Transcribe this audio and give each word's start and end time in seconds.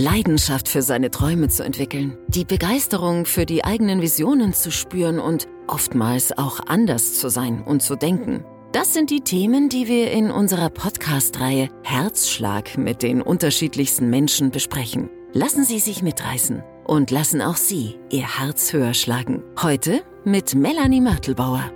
Leidenschaft 0.00 0.68
für 0.68 0.82
seine 0.82 1.10
Träume 1.10 1.48
zu 1.48 1.62
entwickeln, 1.62 2.16
die 2.28 2.44
Begeisterung 2.44 3.26
für 3.26 3.46
die 3.46 3.64
eigenen 3.64 4.00
Visionen 4.02 4.54
zu 4.54 4.72
spüren 4.72 5.20
und 5.20 5.46
oftmals 5.68 6.36
auch 6.36 6.60
anders 6.66 7.14
zu 7.14 7.28
sein 7.28 7.62
und 7.62 7.82
zu 7.82 7.96
denken. 7.96 8.44
Das 8.72 8.94
sind 8.94 9.10
die 9.10 9.20
Themen, 9.20 9.68
die 9.68 9.88
wir 9.88 10.10
in 10.10 10.30
unserer 10.30 10.70
Podcast-Reihe 10.70 11.68
Herzschlag 11.82 12.78
mit 12.78 13.02
den 13.02 13.20
unterschiedlichsten 13.20 14.10
Menschen 14.10 14.50
besprechen. 14.50 15.10
Lassen 15.32 15.64
Sie 15.64 15.78
sich 15.78 16.02
mitreißen 16.02 16.62
und 16.84 17.10
lassen 17.10 17.42
auch 17.42 17.56
Sie 17.56 17.96
Ihr 18.10 18.38
Herz 18.38 18.72
höher 18.72 18.94
schlagen. 18.94 19.42
Heute 19.60 20.02
mit 20.24 20.54
Melanie 20.54 21.00
Mörtelbauer. 21.00 21.72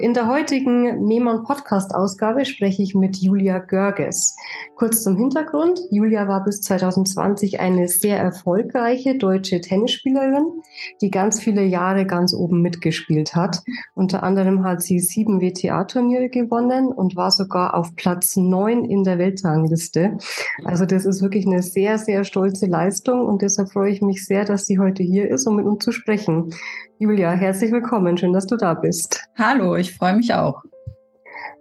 In 0.00 0.14
der 0.14 0.28
heutigen 0.28 1.04
Memon 1.04 1.42
Podcast 1.42 1.94
Ausgabe 1.94 2.46
spreche 2.46 2.82
ich 2.82 2.94
mit 2.94 3.18
Julia 3.18 3.58
Görges. 3.58 4.34
Kurz 4.74 5.02
zum 5.02 5.18
Hintergrund. 5.18 5.78
Julia 5.90 6.26
war 6.26 6.42
bis 6.42 6.62
2020 6.62 7.60
eine 7.60 7.86
sehr 7.86 8.18
erfolgreiche 8.18 9.18
deutsche 9.18 9.60
Tennisspielerin, 9.60 10.62
die 11.02 11.10
ganz 11.10 11.38
viele 11.38 11.62
Jahre 11.64 12.06
ganz 12.06 12.32
oben 12.32 12.62
mitgespielt 12.62 13.34
hat. 13.34 13.62
Unter 13.94 14.22
anderem 14.22 14.64
hat 14.64 14.80
sie 14.80 15.00
sieben 15.00 15.42
WTA-Turniere 15.42 16.30
gewonnen 16.30 16.86
und 16.86 17.14
war 17.14 17.30
sogar 17.30 17.74
auf 17.74 17.94
Platz 17.94 18.36
neun 18.36 18.86
in 18.86 19.04
der 19.04 19.18
Weltrangliste. 19.18 20.16
Also 20.64 20.86
das 20.86 21.04
ist 21.04 21.20
wirklich 21.20 21.46
eine 21.46 21.62
sehr, 21.62 21.98
sehr 21.98 22.24
stolze 22.24 22.64
Leistung 22.64 23.26
und 23.26 23.42
deshalb 23.42 23.70
freue 23.70 23.90
ich 23.92 24.00
mich 24.00 24.24
sehr, 24.24 24.46
dass 24.46 24.64
sie 24.64 24.78
heute 24.78 25.02
hier 25.02 25.28
ist, 25.28 25.46
um 25.46 25.56
mit 25.56 25.66
uns 25.66 25.84
zu 25.84 25.92
sprechen. 25.92 26.54
Julia, 27.02 27.30
herzlich 27.30 27.72
willkommen. 27.72 28.18
Schön, 28.18 28.34
dass 28.34 28.46
du 28.46 28.58
da 28.58 28.74
bist. 28.74 29.24
Hallo, 29.38 29.74
ich 29.74 29.96
freue 29.96 30.14
mich 30.14 30.34
auch. 30.34 30.62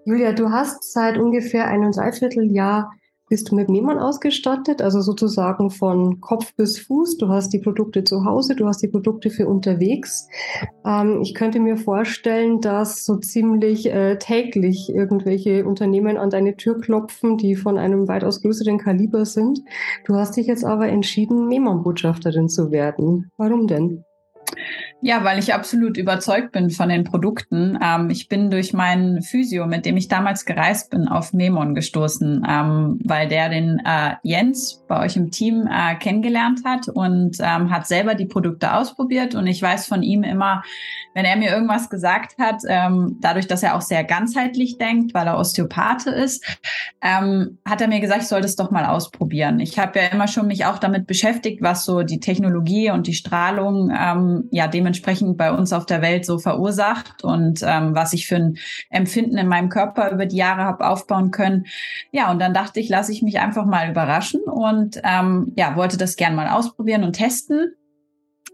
Julia, 0.03 0.33
du 0.33 0.51
hast 0.51 0.91
seit 0.91 1.17
ungefähr 1.17 1.65
einem 1.69 1.93
Dreivierteljahr 1.93 2.91
bist 3.29 3.49
du 3.49 3.55
mit 3.55 3.69
Mehmann 3.69 3.99
ausgestattet, 3.99 4.81
also 4.81 4.99
sozusagen 4.99 5.69
von 5.69 6.19
Kopf 6.19 6.53
bis 6.57 6.79
Fuß. 6.79 7.15
Du 7.19 7.29
hast 7.29 7.53
die 7.53 7.59
Produkte 7.59 8.03
zu 8.03 8.25
Hause, 8.25 8.53
du 8.53 8.67
hast 8.67 8.81
die 8.81 8.89
Produkte 8.89 9.29
für 9.29 9.47
unterwegs. 9.47 10.27
Ähm, 10.85 11.21
ich 11.21 11.33
könnte 11.33 11.61
mir 11.61 11.77
vorstellen, 11.77 12.59
dass 12.59 13.05
so 13.05 13.15
ziemlich 13.15 13.89
äh, 13.89 14.17
täglich 14.17 14.89
irgendwelche 14.93 15.65
Unternehmen 15.65 16.17
an 16.17 16.31
deine 16.31 16.57
Tür 16.57 16.81
klopfen, 16.81 17.37
die 17.37 17.55
von 17.55 17.77
einem 17.77 18.09
weitaus 18.09 18.41
größeren 18.41 18.77
Kaliber 18.77 19.23
sind. 19.23 19.61
Du 20.03 20.15
hast 20.15 20.35
dich 20.35 20.47
jetzt 20.47 20.65
aber 20.65 20.89
entschieden, 20.89 21.47
Mehmann-Botschafterin 21.47 22.49
zu 22.49 22.71
werden. 22.71 23.31
Warum 23.37 23.67
denn? 23.67 24.03
Ja, 25.01 25.23
weil 25.23 25.39
ich 25.39 25.53
absolut 25.53 25.95
überzeugt 25.95 26.51
bin 26.51 26.69
von 26.71 26.89
den 26.89 27.05
Produkten. 27.05 27.79
Ähm, 27.81 28.09
ich 28.09 28.27
bin 28.27 28.51
durch 28.51 28.73
meinen 28.73 29.21
Physio, 29.21 29.65
mit 29.65 29.85
dem 29.85 29.95
ich 29.95 30.09
damals 30.09 30.43
gereist 30.43 30.89
bin, 30.89 31.07
auf 31.07 31.31
Memon 31.31 31.73
gestoßen, 31.73 32.45
ähm, 32.45 32.99
weil 33.05 33.29
der 33.29 33.47
den 33.47 33.81
äh, 33.85 34.15
Jens 34.23 34.83
bei 34.89 34.99
euch 34.99 35.15
im 35.15 35.31
Team 35.31 35.69
äh, 35.71 35.95
kennengelernt 35.95 36.65
hat 36.65 36.89
und 36.89 37.37
ähm, 37.39 37.71
hat 37.71 37.87
selber 37.87 38.13
die 38.13 38.25
Produkte 38.25 38.73
ausprobiert. 38.73 39.35
Und 39.35 39.47
ich 39.47 39.61
weiß 39.61 39.87
von 39.87 40.03
ihm 40.03 40.23
immer, 40.23 40.63
wenn 41.13 41.23
er 41.23 41.37
mir 41.37 41.49
irgendwas 41.49 41.89
gesagt 41.89 42.37
hat, 42.37 42.61
ähm, 42.67 43.19
dadurch, 43.21 43.47
dass 43.47 43.63
er 43.63 43.75
auch 43.75 43.81
sehr 43.81 44.03
ganzheitlich 44.03 44.79
denkt, 44.79 45.13
weil 45.13 45.27
er 45.27 45.37
Osteopathe 45.37 46.09
ist, 46.09 46.45
ähm, 47.01 47.57
hat 47.65 47.79
er 47.79 47.87
mir 47.87 48.01
gesagt, 48.01 48.23
ich 48.23 48.27
soll 48.27 48.41
das 48.41 48.57
doch 48.57 48.69
mal 48.69 48.85
ausprobieren. 48.85 49.61
Ich 49.61 49.79
habe 49.79 49.97
ja 49.97 50.07
immer 50.07 50.27
schon 50.27 50.47
mich 50.47 50.65
auch 50.65 50.77
damit 50.77 51.07
beschäftigt, 51.07 51.61
was 51.61 51.85
so 51.85 52.03
die 52.03 52.19
Technologie 52.19 52.91
und 52.91 53.07
die 53.07 53.13
Strahlung 53.13 53.91
ähm, 53.97 54.49
ja 54.51 54.67
dementsprechend 54.67 54.88
bei 55.37 55.51
uns 55.51 55.73
auf 55.73 55.85
der 55.85 56.01
Welt 56.01 56.25
so 56.25 56.39
verursacht 56.39 57.23
und 57.23 57.61
ähm, 57.63 57.95
was 57.95 58.13
ich 58.13 58.27
für 58.27 58.35
ein 58.35 58.57
Empfinden 58.89 59.37
in 59.37 59.47
meinem 59.47 59.69
Körper 59.69 60.11
über 60.11 60.25
die 60.25 60.37
Jahre 60.37 60.63
habe 60.63 60.87
aufbauen 60.87 61.31
können. 61.31 61.65
Ja, 62.11 62.31
und 62.31 62.39
dann 62.39 62.53
dachte 62.53 62.79
ich, 62.79 62.89
lasse 62.89 63.11
ich 63.11 63.21
mich 63.21 63.39
einfach 63.39 63.65
mal 63.65 63.89
überraschen 63.89 64.41
und 64.41 65.01
ähm, 65.03 65.53
ja, 65.55 65.75
wollte 65.75 65.97
das 65.97 66.15
gern 66.15 66.35
mal 66.35 66.49
ausprobieren 66.49 67.03
und 67.03 67.13
testen. 67.13 67.73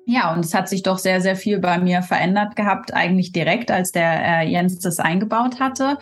Ja, 0.08 0.34
und 0.34 0.46
es 0.46 0.54
hat 0.54 0.70
sich 0.70 0.84
doch 0.84 1.00
sehr, 1.00 1.20
sehr 1.20 1.36
viel 1.36 1.60
bei 1.60 1.80
mir 1.80 2.04
verändert 2.04 2.56
gehabt, 2.56 2.94
eigentlich 2.94 3.32
direkt, 3.32 3.72
als 3.72 3.92
der 3.92 4.42
äh, 4.42 4.48
Jens 4.48 4.80
das 4.80 5.00
eingebaut 5.00 5.60
hatte. 5.60 5.98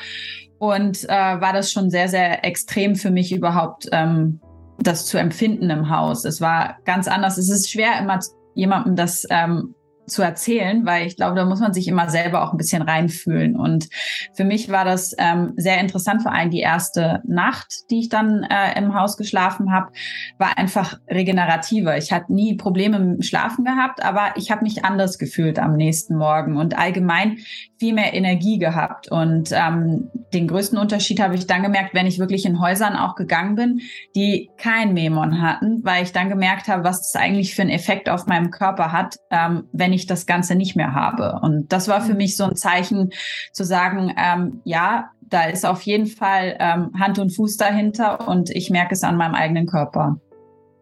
Und 0.59 1.05
äh, 1.05 1.09
war 1.09 1.53
das 1.53 1.71
schon 1.71 1.89
sehr, 1.89 2.09
sehr 2.09 2.45
extrem 2.45 2.95
für 2.95 3.11
mich 3.11 3.33
überhaupt, 3.33 3.87
ähm, 3.91 4.41
das 4.79 5.05
zu 5.05 5.17
empfinden 5.17 5.69
im 5.69 5.89
Haus. 5.89 6.25
Es 6.25 6.41
war 6.41 6.77
ganz 6.83 7.07
anders. 7.07 7.37
Es 7.37 7.49
ist 7.49 7.71
schwer, 7.71 7.99
immer 7.99 8.19
jemandem 8.55 8.95
das 8.95 9.25
ähm, 9.29 9.73
zu 10.05 10.21
erzählen, 10.21 10.85
weil 10.85 11.07
ich 11.07 11.15
glaube, 11.15 11.35
da 11.35 11.45
muss 11.45 11.59
man 11.59 11.73
sich 11.73 11.87
immer 11.87 12.09
selber 12.09 12.43
auch 12.43 12.51
ein 12.51 12.57
bisschen 12.57 12.81
reinfühlen. 12.81 13.55
Und 13.55 13.89
für 14.33 14.43
mich 14.43 14.69
war 14.69 14.85
das 14.85 15.15
ähm, 15.17 15.53
sehr 15.55 15.79
interessant, 15.79 16.21
vor 16.21 16.31
allem 16.31 16.49
die 16.49 16.59
erste 16.59 17.21
Nacht, 17.25 17.73
die 17.89 17.99
ich 17.99 18.09
dann 18.09 18.43
äh, 18.43 18.77
im 18.77 18.93
Haus 18.93 19.17
geschlafen 19.17 19.71
habe, 19.71 19.91
war 20.37 20.57
einfach 20.57 20.99
regenerativer. 21.09 21.97
Ich 21.97 22.11
hatte 22.11 22.33
nie 22.33 22.55
Probleme 22.55 22.97
dem 22.97 23.21
Schlafen 23.21 23.65
gehabt, 23.65 24.03
aber 24.03 24.33
ich 24.35 24.51
habe 24.51 24.63
mich 24.63 24.85
anders 24.85 25.17
gefühlt 25.17 25.59
am 25.59 25.75
nächsten 25.75 26.17
Morgen 26.17 26.57
und 26.57 26.77
allgemein 26.77 27.37
viel 27.83 27.93
mehr 27.93 28.13
Energie 28.13 28.59
gehabt. 28.59 29.11
Und 29.11 29.49
ähm, 29.51 30.09
den 30.33 30.47
größten 30.47 30.79
Unterschied 30.79 31.19
habe 31.19 31.35
ich 31.35 31.47
dann 31.47 31.63
gemerkt, 31.63 31.93
wenn 31.93 32.07
ich 32.07 32.17
wirklich 32.17 32.45
in 32.45 32.61
Häusern 32.61 32.95
auch 32.95 33.15
gegangen 33.15 33.55
bin, 33.55 33.81
die 34.15 34.49
kein 34.55 34.93
Memon 34.93 35.41
hatten, 35.41 35.83
weil 35.83 36.03
ich 36.03 36.13
dann 36.13 36.29
gemerkt 36.29 36.69
habe, 36.69 36.85
was 36.85 37.11
das 37.11 37.21
eigentlich 37.21 37.55
für 37.55 37.61
einen 37.61 37.71
Effekt 37.71 38.07
auf 38.07 38.25
meinem 38.25 38.51
Körper 38.51 38.93
hat, 38.93 39.17
ähm, 39.31 39.65
wenn 39.73 39.91
ich 39.91 40.07
das 40.07 40.25
Ganze 40.25 40.55
nicht 40.55 40.77
mehr 40.77 40.93
habe. 40.93 41.41
Und 41.41 41.73
das 41.73 41.89
war 41.89 41.99
für 41.99 42.13
mhm. 42.13 42.19
mich 42.19 42.37
so 42.37 42.45
ein 42.45 42.55
Zeichen 42.55 43.09
zu 43.51 43.65
sagen, 43.65 44.13
ähm, 44.17 44.61
ja, 44.63 45.09
da 45.19 45.43
ist 45.43 45.65
auf 45.65 45.81
jeden 45.81 46.07
Fall 46.07 46.55
ähm, 46.59 46.91
Hand 46.97 47.19
und 47.19 47.35
Fuß 47.35 47.57
dahinter 47.57 48.29
und 48.29 48.49
ich 48.49 48.69
merke 48.69 48.93
es 48.93 49.03
an 49.03 49.17
meinem 49.17 49.35
eigenen 49.35 49.65
Körper. 49.65 50.21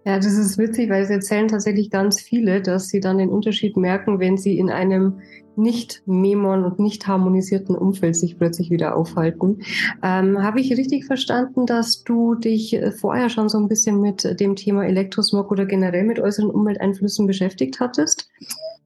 Ja, 0.04 0.18
das 0.18 0.34
ist 0.34 0.58
witzig, 0.58 0.90
weil 0.90 1.04
es 1.04 1.12
erzählen 1.12 1.48
tatsächlich 1.48 1.92
ganz 1.92 2.20
viele, 2.20 2.62
dass 2.62 2.88
sie 2.88 3.00
dann 3.00 3.20
den 3.20 3.30
Unterschied 3.30 3.78
merken, 3.78 4.20
wenn 4.20 4.36
sie 4.36 4.58
in 4.58 4.72
einem 4.72 5.20
nicht 5.56 6.02
Memon 6.08 6.64
und 6.64 6.80
nicht 6.80 7.06
harmonisierten 7.08 7.76
Umfeld 7.76 8.16
sich 8.16 8.38
plötzlich 8.38 8.72
wieder 8.72 8.96
aufhalten. 8.96 9.62
Ähm, 10.02 10.42
Habe 10.42 10.60
ich 10.60 10.76
richtig 10.76 11.06
verstanden, 11.06 11.66
dass 11.66 12.04
du 12.04 12.36
dich 12.36 12.80
vorher 13.00 13.30
schon 13.30 13.50
so 13.50 13.60
ein 13.60 13.68
bisschen 13.68 14.02
mit 14.02 14.40
dem 14.40 14.56
Thema 14.56 14.86
Elektrosmog 14.86 15.52
oder 15.52 15.66
generell 15.66 16.04
mit 16.04 16.20
äußeren 16.20 16.50
Umwelteinflüssen 16.50 17.28
beschäftigt 17.28 17.80
hattest? 17.80 18.30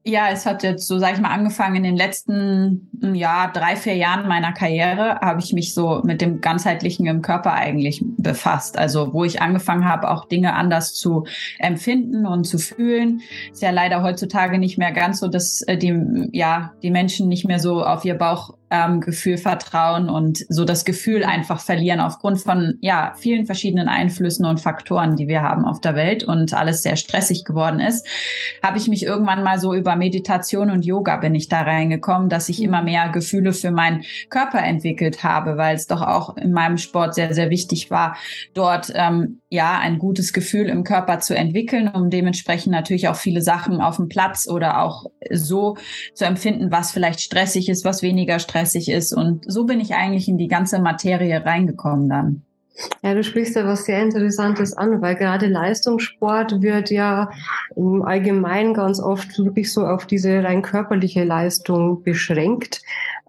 Ja, 0.08 0.28
es 0.30 0.46
hat 0.46 0.62
jetzt 0.62 0.86
so, 0.86 1.00
sag 1.00 1.14
ich 1.14 1.20
mal, 1.20 1.32
angefangen 1.32 1.74
in 1.74 1.82
den 1.82 1.96
letzten 1.96 2.88
hm, 3.00 3.16
ja, 3.16 3.50
drei, 3.52 3.74
vier 3.74 3.96
Jahren 3.96 4.28
meiner 4.28 4.52
Karriere 4.52 5.18
habe 5.20 5.40
ich 5.40 5.52
mich 5.52 5.74
so 5.74 6.00
mit 6.04 6.20
dem 6.20 6.40
ganzheitlichen 6.40 7.06
im 7.06 7.22
Körper 7.22 7.54
eigentlich 7.54 8.04
befasst. 8.16 8.78
Also 8.78 9.12
wo 9.12 9.24
ich 9.24 9.42
angefangen 9.42 9.84
habe, 9.84 10.08
auch 10.08 10.26
Dinge 10.26 10.54
anders 10.54 10.94
zu 10.94 11.24
empfinden 11.58 12.24
und 12.24 12.44
zu 12.44 12.58
fühlen. 12.58 13.20
Ist 13.50 13.62
ja 13.62 13.70
leider 13.70 14.04
heutzutage 14.04 14.60
nicht 14.60 14.78
mehr 14.78 14.92
ganz 14.92 15.18
so, 15.18 15.26
dass 15.26 15.62
äh, 15.62 15.76
die, 15.76 16.28
ja, 16.30 16.72
die 16.84 16.92
Menschen 16.92 17.28
nicht 17.28 17.44
mehr 17.44 17.58
so 17.58 17.84
auf 17.84 18.04
ihr 18.04 18.14
Bauch 18.14 18.54
ähm, 18.70 19.00
Gefühl 19.00 19.38
vertrauen 19.38 20.08
und 20.08 20.44
so 20.48 20.64
das 20.64 20.84
Gefühl 20.84 21.24
einfach 21.24 21.60
verlieren 21.60 22.00
aufgrund 22.00 22.40
von 22.40 22.78
ja 22.80 23.14
vielen 23.16 23.46
verschiedenen 23.46 23.88
Einflüssen 23.88 24.44
und 24.44 24.60
Faktoren, 24.60 25.14
die 25.14 25.28
wir 25.28 25.42
haben 25.42 25.64
auf 25.64 25.80
der 25.80 25.94
Welt 25.94 26.24
und 26.24 26.52
alles 26.52 26.82
sehr 26.82 26.96
stressig 26.96 27.44
geworden 27.44 27.78
ist, 27.78 28.06
habe 28.62 28.78
ich 28.78 28.88
mich 28.88 29.04
irgendwann 29.04 29.44
mal 29.44 29.60
so 29.60 29.72
über 29.72 29.94
Meditation 29.94 30.70
und 30.70 30.84
Yoga 30.84 31.16
bin 31.18 31.34
ich 31.34 31.48
da 31.48 31.62
reingekommen, 31.62 32.28
dass 32.28 32.48
ich 32.48 32.60
immer 32.60 32.82
mehr 32.82 33.08
Gefühle 33.10 33.52
für 33.52 33.70
meinen 33.70 34.02
Körper 34.30 34.62
entwickelt 34.62 35.22
habe, 35.22 35.56
weil 35.56 35.76
es 35.76 35.86
doch 35.86 36.02
auch 36.02 36.36
in 36.36 36.52
meinem 36.52 36.78
Sport 36.78 37.14
sehr 37.14 37.34
sehr 37.34 37.50
wichtig 37.50 37.90
war, 37.92 38.16
dort 38.52 38.92
ähm, 38.94 39.40
ja 39.48 39.78
ein 39.78 39.98
gutes 39.98 40.32
Gefühl 40.32 40.68
im 40.68 40.82
Körper 40.82 41.20
zu 41.20 41.36
entwickeln, 41.36 41.88
um 41.88 42.10
dementsprechend 42.10 42.72
natürlich 42.72 43.06
auch 43.06 43.16
viele 43.16 43.42
Sachen 43.42 43.80
auf 43.80 43.96
dem 43.96 44.08
Platz 44.08 44.48
oder 44.48 44.82
auch 44.82 45.06
so 45.30 45.76
zu 46.14 46.24
empfinden, 46.24 46.72
was 46.72 46.90
vielleicht 46.90 47.20
stressig 47.20 47.68
ist, 47.68 47.84
was 47.84 48.02
weniger 48.02 48.40
stressig 48.40 48.55
stressig 48.56 48.90
ist. 48.90 49.12
Und 49.12 49.44
so 49.46 49.64
bin 49.64 49.80
ich 49.80 49.94
eigentlich 49.94 50.28
in 50.28 50.38
die 50.38 50.48
ganze 50.48 50.80
Materie 50.80 51.44
reingekommen 51.44 52.08
dann. 52.08 52.42
Ja, 53.02 53.14
du 53.14 53.24
sprichst 53.24 53.56
da 53.56 53.66
was 53.66 53.86
sehr 53.86 54.02
Interessantes 54.02 54.76
an, 54.76 55.00
weil 55.00 55.14
gerade 55.14 55.46
Leistungssport 55.46 56.60
wird 56.60 56.90
ja 56.90 57.30
im 57.74 58.02
Allgemeinen 58.02 58.74
ganz 58.74 59.00
oft 59.00 59.38
wirklich 59.38 59.72
so 59.72 59.86
auf 59.86 60.04
diese 60.04 60.44
rein 60.44 60.60
körperliche 60.60 61.24
Leistung 61.24 62.02
beschränkt. 62.02 62.82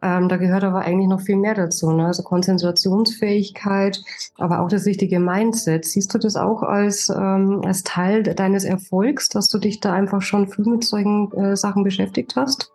Ähm, 0.03 0.27
da 0.27 0.35
gehört 0.35 0.65
aber 0.65 0.79
eigentlich 0.79 1.07
noch 1.07 1.21
viel 1.21 1.37
mehr 1.37 1.55
dazu, 1.55 1.91
ne? 1.91 2.07
also 2.07 2.23
Konzentrationsfähigkeit, 2.23 4.01
aber 4.37 4.59
auch 4.59 4.67
das 4.67 4.85
richtige 4.85 5.21
Mindset. 5.21 5.85
Siehst 5.85 6.13
du 6.13 6.17
das 6.17 6.35
auch 6.35 6.61
als, 6.61 7.09
ähm, 7.09 7.61
als 7.63 7.83
Teil 7.83 8.23
deines 8.23 8.65
Erfolgs, 8.65 9.29
dass 9.29 9.47
du 9.47 9.59
dich 9.59 9.79
da 9.79 9.93
einfach 9.93 10.21
schon 10.21 10.49
früh 10.49 10.69
mit 10.69 10.83
solchen 10.83 11.31
äh, 11.31 11.55
Sachen 11.55 11.85
beschäftigt 11.85 12.35
hast? 12.35 12.73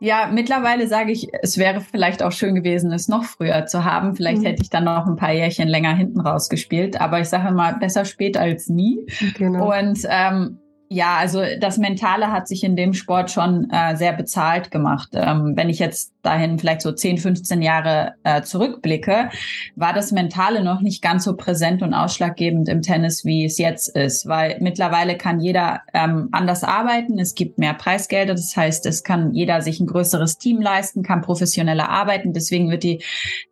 Ja, 0.00 0.30
mittlerweile 0.32 0.86
sage 0.86 1.12
ich, 1.12 1.28
es 1.42 1.58
wäre 1.58 1.80
vielleicht 1.80 2.22
auch 2.22 2.32
schön 2.32 2.54
gewesen, 2.54 2.92
es 2.92 3.08
noch 3.08 3.24
früher 3.24 3.66
zu 3.66 3.84
haben. 3.84 4.14
Vielleicht 4.14 4.42
mhm. 4.42 4.46
hätte 4.46 4.62
ich 4.62 4.70
dann 4.70 4.84
noch 4.84 5.06
ein 5.06 5.16
paar 5.16 5.32
Jährchen 5.32 5.68
länger 5.68 5.94
hinten 5.94 6.20
rausgespielt. 6.20 7.00
Aber 7.00 7.20
ich 7.20 7.28
sage 7.28 7.52
mal, 7.52 7.76
besser 7.78 8.04
spät 8.04 8.36
als 8.36 8.68
nie. 8.68 9.06
Genau. 9.36 9.76
Und 9.76 10.00
ähm, 10.08 10.58
Ja, 10.90 11.16
also 11.16 11.42
das 11.60 11.76
Mentale 11.76 12.32
hat 12.32 12.48
sich 12.48 12.64
in 12.64 12.74
dem 12.74 12.94
Sport 12.94 13.30
schon 13.30 13.68
äh, 13.70 13.94
sehr 13.96 14.14
bezahlt 14.14 14.70
gemacht. 14.70 15.10
Ähm, 15.12 15.52
wenn 15.54 15.68
ich 15.68 15.78
jetzt 15.78 16.14
dahin 16.22 16.58
vielleicht 16.58 16.80
so 16.80 16.92
10, 16.92 17.18
15 17.18 17.60
Jahre 17.60 18.14
äh, 18.24 18.40
zurückblicke, 18.40 19.28
war 19.76 19.92
das 19.92 20.12
Mentale 20.12 20.64
noch 20.64 20.80
nicht 20.80 21.02
ganz 21.02 21.24
so 21.24 21.36
präsent 21.36 21.82
und 21.82 21.92
ausschlaggebend 21.92 22.70
im 22.70 22.80
Tennis, 22.80 23.26
wie 23.26 23.44
es 23.44 23.58
jetzt 23.58 23.94
ist. 23.94 24.26
Weil 24.26 24.56
mittlerweile 24.60 25.18
kann 25.18 25.40
jeder 25.40 25.82
ähm, 25.92 26.30
anders 26.32 26.64
arbeiten. 26.64 27.18
Es 27.18 27.34
gibt 27.34 27.58
mehr 27.58 27.74
Preisgelder. 27.74 28.34
Das 28.34 28.56
heißt, 28.56 28.86
es 28.86 29.04
kann 29.04 29.34
jeder 29.34 29.60
sich 29.60 29.80
ein 29.80 29.86
größeres 29.86 30.38
Team 30.38 30.62
leisten, 30.62 31.02
kann 31.02 31.20
professioneller 31.20 31.90
arbeiten. 31.90 32.32
Deswegen 32.32 32.70
wird 32.70 32.82
die, 32.82 33.02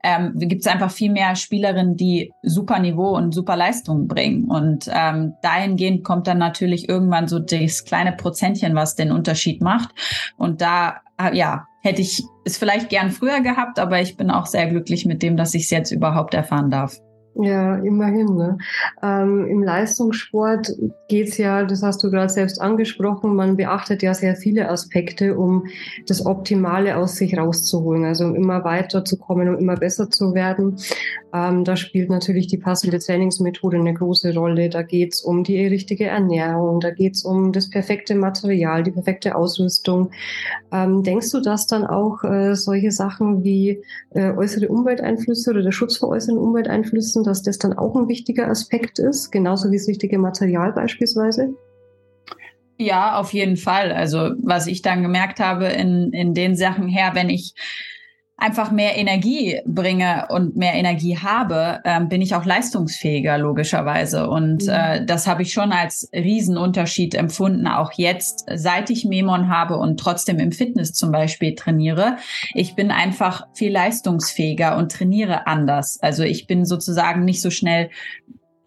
ähm, 0.02 0.32
gibt 0.36 0.62
es 0.62 0.72
einfach 0.72 0.90
viel 0.90 1.12
mehr 1.12 1.36
Spielerinnen, 1.36 1.96
die 1.96 2.32
super 2.42 2.78
Niveau 2.78 3.14
und 3.14 3.32
super 3.32 3.56
Leistungen 3.56 4.08
bringen. 4.08 4.44
Und 4.46 4.90
ähm, 4.90 5.34
dahingehend 5.42 6.02
kommt 6.02 6.26
dann 6.26 6.38
natürlich 6.38 6.88
irgendwann 6.88 7.25
so 7.28 7.38
das 7.38 7.84
kleine 7.84 8.12
Prozentchen, 8.12 8.74
was 8.74 8.94
den 8.96 9.12
Unterschied 9.12 9.62
macht. 9.62 9.90
Und 10.36 10.60
da, 10.60 11.00
äh, 11.20 11.36
ja, 11.36 11.66
hätte 11.82 12.02
ich 12.02 12.22
es 12.44 12.58
vielleicht 12.58 12.88
gern 12.88 13.10
früher 13.10 13.40
gehabt, 13.40 13.78
aber 13.78 14.00
ich 14.00 14.16
bin 14.16 14.30
auch 14.30 14.46
sehr 14.46 14.66
glücklich 14.66 15.06
mit 15.06 15.22
dem, 15.22 15.36
dass 15.36 15.54
ich 15.54 15.64
es 15.64 15.70
jetzt 15.70 15.90
überhaupt 15.92 16.34
erfahren 16.34 16.70
darf. 16.70 16.98
Ja, 17.38 17.76
immerhin. 17.76 18.34
Ne? 18.34 18.56
Ähm, 19.02 19.46
Im 19.46 19.62
Leistungssport 19.62 20.72
geht's 21.08 21.36
ja, 21.36 21.64
das 21.64 21.82
hast 21.82 22.02
du 22.02 22.10
gerade 22.10 22.32
selbst 22.32 22.60
angesprochen, 22.60 23.36
man 23.36 23.56
beachtet 23.56 24.02
ja 24.02 24.14
sehr 24.14 24.36
viele 24.36 24.70
Aspekte, 24.70 25.36
um 25.36 25.66
das 26.06 26.24
Optimale 26.24 26.96
aus 26.96 27.16
sich 27.16 27.36
rauszuholen, 27.36 28.06
also 28.06 28.24
um 28.24 28.34
immer 28.34 28.64
weiter 28.64 29.04
zu 29.04 29.18
kommen, 29.18 29.48
um 29.48 29.58
immer 29.58 29.76
besser 29.76 30.08
zu 30.08 30.34
werden. 30.34 30.76
Ähm, 31.34 31.64
da 31.64 31.76
spielt 31.76 32.08
natürlich 32.08 32.46
die 32.46 32.56
passende 32.56 32.98
Trainingsmethode 32.98 33.76
eine 33.76 33.92
große 33.92 34.34
Rolle. 34.34 34.70
Da 34.70 34.82
geht's 34.82 35.22
um 35.22 35.44
die 35.44 35.66
richtige 35.66 36.06
Ernährung, 36.06 36.80
da 36.80 36.90
geht's 36.90 37.22
um 37.22 37.52
das 37.52 37.68
perfekte 37.68 38.14
Material, 38.14 38.82
die 38.82 38.92
perfekte 38.92 39.36
Ausrüstung. 39.36 40.10
Ähm, 40.72 41.02
denkst 41.02 41.30
du, 41.32 41.40
dass 41.40 41.66
dann 41.66 41.86
auch 41.86 42.24
äh, 42.24 42.54
solche 42.54 42.92
Sachen 42.92 43.44
wie 43.44 43.82
äh, 44.14 44.30
äußere 44.32 44.68
Umwelteinflüsse 44.68 45.50
oder 45.50 45.62
der 45.62 45.72
Schutz 45.72 45.98
vor 45.98 46.08
äußeren 46.08 46.38
Umwelteinflüssen 46.38 47.25
dass 47.26 47.42
das 47.42 47.58
dann 47.58 47.74
auch 47.74 47.96
ein 47.96 48.08
wichtiger 48.08 48.48
Aspekt 48.48 48.98
ist, 48.98 49.30
genauso 49.30 49.70
wie 49.70 49.76
das 49.76 49.88
richtige 49.88 50.18
Material 50.18 50.72
beispielsweise? 50.72 51.54
Ja, 52.78 53.18
auf 53.18 53.32
jeden 53.32 53.56
Fall. 53.56 53.92
Also 53.92 54.32
was 54.38 54.66
ich 54.66 54.82
dann 54.82 55.02
gemerkt 55.02 55.40
habe 55.40 55.66
in, 55.66 56.12
in 56.12 56.34
den 56.34 56.56
Sachen 56.56 56.88
her, 56.88 57.10
wenn 57.14 57.30
ich 57.30 57.54
einfach 58.38 58.70
mehr 58.70 58.96
Energie 58.96 59.60
bringe 59.64 60.26
und 60.28 60.56
mehr 60.56 60.74
Energie 60.74 61.16
habe, 61.16 61.80
ähm, 61.84 62.10
bin 62.10 62.20
ich 62.20 62.34
auch 62.34 62.44
leistungsfähiger 62.44 63.38
logischerweise. 63.38 64.28
Und 64.28 64.64
mhm. 64.64 64.70
äh, 64.70 65.06
das 65.06 65.26
habe 65.26 65.42
ich 65.42 65.52
schon 65.52 65.72
als 65.72 66.10
Riesenunterschied 66.12 67.14
empfunden, 67.14 67.66
auch 67.66 67.92
jetzt, 67.92 68.44
seit 68.54 68.90
ich 68.90 69.06
Memon 69.06 69.48
habe 69.48 69.78
und 69.78 69.98
trotzdem 69.98 70.38
im 70.38 70.52
Fitness 70.52 70.92
zum 70.92 71.12
Beispiel 71.12 71.54
trainiere. 71.54 72.16
Ich 72.52 72.74
bin 72.74 72.90
einfach 72.90 73.46
viel 73.54 73.72
leistungsfähiger 73.72 74.76
und 74.76 74.92
trainiere 74.92 75.46
anders. 75.46 75.98
Also 76.02 76.22
ich 76.22 76.46
bin 76.46 76.66
sozusagen 76.66 77.24
nicht 77.24 77.40
so 77.40 77.50
schnell 77.50 77.88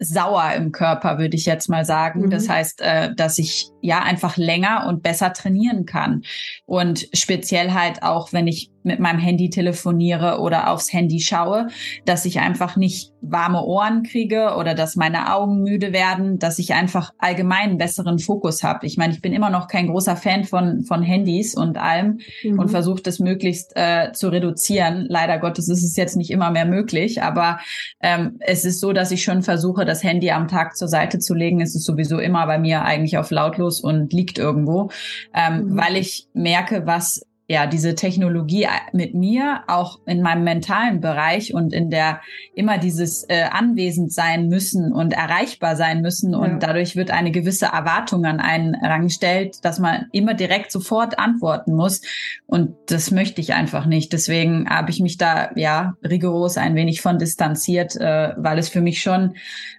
sauer 0.00 0.54
im 0.56 0.72
Körper, 0.72 1.18
würde 1.18 1.36
ich 1.36 1.46
jetzt 1.46 1.68
mal 1.68 1.84
sagen. 1.84 2.22
Mhm. 2.22 2.30
Das 2.30 2.48
heißt, 2.48 2.80
äh, 2.80 3.14
dass 3.14 3.38
ich 3.38 3.68
ja 3.82 4.00
einfach 4.00 4.36
länger 4.36 4.86
und 4.88 5.02
besser 5.02 5.32
trainieren 5.32 5.86
kann. 5.86 6.22
Und 6.64 7.06
speziell 7.12 7.72
halt 7.72 8.02
auch, 8.02 8.32
wenn 8.32 8.48
ich 8.48 8.69
mit 8.82 9.00
meinem 9.00 9.18
Handy 9.18 9.50
telefoniere 9.50 10.40
oder 10.40 10.70
aufs 10.70 10.92
Handy 10.92 11.20
schaue, 11.20 11.68
dass 12.04 12.24
ich 12.24 12.40
einfach 12.40 12.76
nicht 12.76 13.12
warme 13.20 13.62
Ohren 13.64 14.02
kriege 14.02 14.54
oder 14.56 14.74
dass 14.74 14.96
meine 14.96 15.34
Augen 15.34 15.62
müde 15.62 15.92
werden, 15.92 16.38
dass 16.38 16.58
ich 16.58 16.72
einfach 16.72 17.12
allgemein 17.18 17.78
besseren 17.78 18.18
Fokus 18.18 18.62
habe. 18.62 18.86
Ich 18.86 18.96
meine, 18.96 19.12
ich 19.12 19.20
bin 19.20 19.32
immer 19.32 19.50
noch 19.50 19.68
kein 19.68 19.88
großer 19.88 20.16
Fan 20.16 20.44
von, 20.44 20.82
von 20.82 21.02
Handys 21.02 21.54
und 21.54 21.76
allem 21.78 22.20
mhm. 22.42 22.58
und 22.58 22.70
versuche 22.70 23.02
das 23.02 23.18
möglichst 23.18 23.72
äh, 23.76 24.12
zu 24.12 24.28
reduzieren. 24.28 25.06
Leider 25.08 25.38
Gottes 25.38 25.68
ist 25.68 25.84
es 25.84 25.96
jetzt 25.96 26.16
nicht 26.16 26.30
immer 26.30 26.50
mehr 26.50 26.64
möglich, 26.64 27.22
aber 27.22 27.58
ähm, 28.00 28.36
es 28.40 28.64
ist 28.64 28.80
so, 28.80 28.92
dass 28.92 29.10
ich 29.10 29.22
schon 29.22 29.42
versuche, 29.42 29.84
das 29.84 30.02
Handy 30.02 30.30
am 30.30 30.48
Tag 30.48 30.76
zur 30.76 30.88
Seite 30.88 31.18
zu 31.18 31.34
legen. 31.34 31.60
Es 31.60 31.74
ist 31.74 31.84
sowieso 31.84 32.18
immer 32.18 32.46
bei 32.46 32.58
mir 32.58 32.82
eigentlich 32.82 33.18
auf 33.18 33.30
lautlos 33.30 33.80
und 33.80 34.12
liegt 34.12 34.38
irgendwo, 34.38 34.90
ähm, 35.34 35.66
mhm. 35.66 35.76
weil 35.76 35.96
ich 35.96 36.28
merke, 36.32 36.86
was 36.86 37.22
ja, 37.50 37.66
diese 37.66 37.96
Technologie 37.96 38.68
mit 38.92 39.12
mir 39.12 39.64
auch 39.66 39.98
in 40.06 40.22
meinem 40.22 40.44
mentalen 40.44 41.00
Bereich 41.00 41.52
und 41.52 41.72
in 41.72 41.90
der 41.90 42.20
immer 42.54 42.78
dieses 42.78 43.24
äh, 43.28 43.42
anwesend 43.50 44.12
sein 44.12 44.46
müssen 44.46 44.92
und 44.92 45.14
erreichbar 45.14 45.74
sein 45.74 46.00
müssen 46.00 46.36
und 46.36 46.48
ja. 46.48 46.58
dadurch 46.58 46.94
wird 46.94 47.10
eine 47.10 47.32
gewisse 47.32 47.66
Erwartung 47.66 48.24
an 48.24 48.38
einen 48.38 48.76
rangestellt, 48.76 49.56
dass 49.64 49.80
man 49.80 50.06
immer 50.12 50.34
direkt 50.34 50.70
sofort 50.70 51.18
antworten 51.18 51.74
muss 51.74 52.02
und 52.46 52.76
das 52.86 53.10
möchte 53.10 53.40
ich 53.40 53.52
einfach 53.52 53.84
nicht. 53.84 54.12
Deswegen 54.12 54.70
habe 54.70 54.92
ich 54.92 55.00
mich 55.00 55.18
da 55.18 55.50
ja 55.56 55.94
rigoros 56.04 56.56
ein 56.56 56.76
wenig 56.76 57.00
von 57.00 57.18
distanziert, 57.18 57.96
äh, 57.96 58.32
weil 58.36 58.60
es 58.60 58.68
für 58.68 58.80
mich 58.80 59.02
schon 59.02 59.34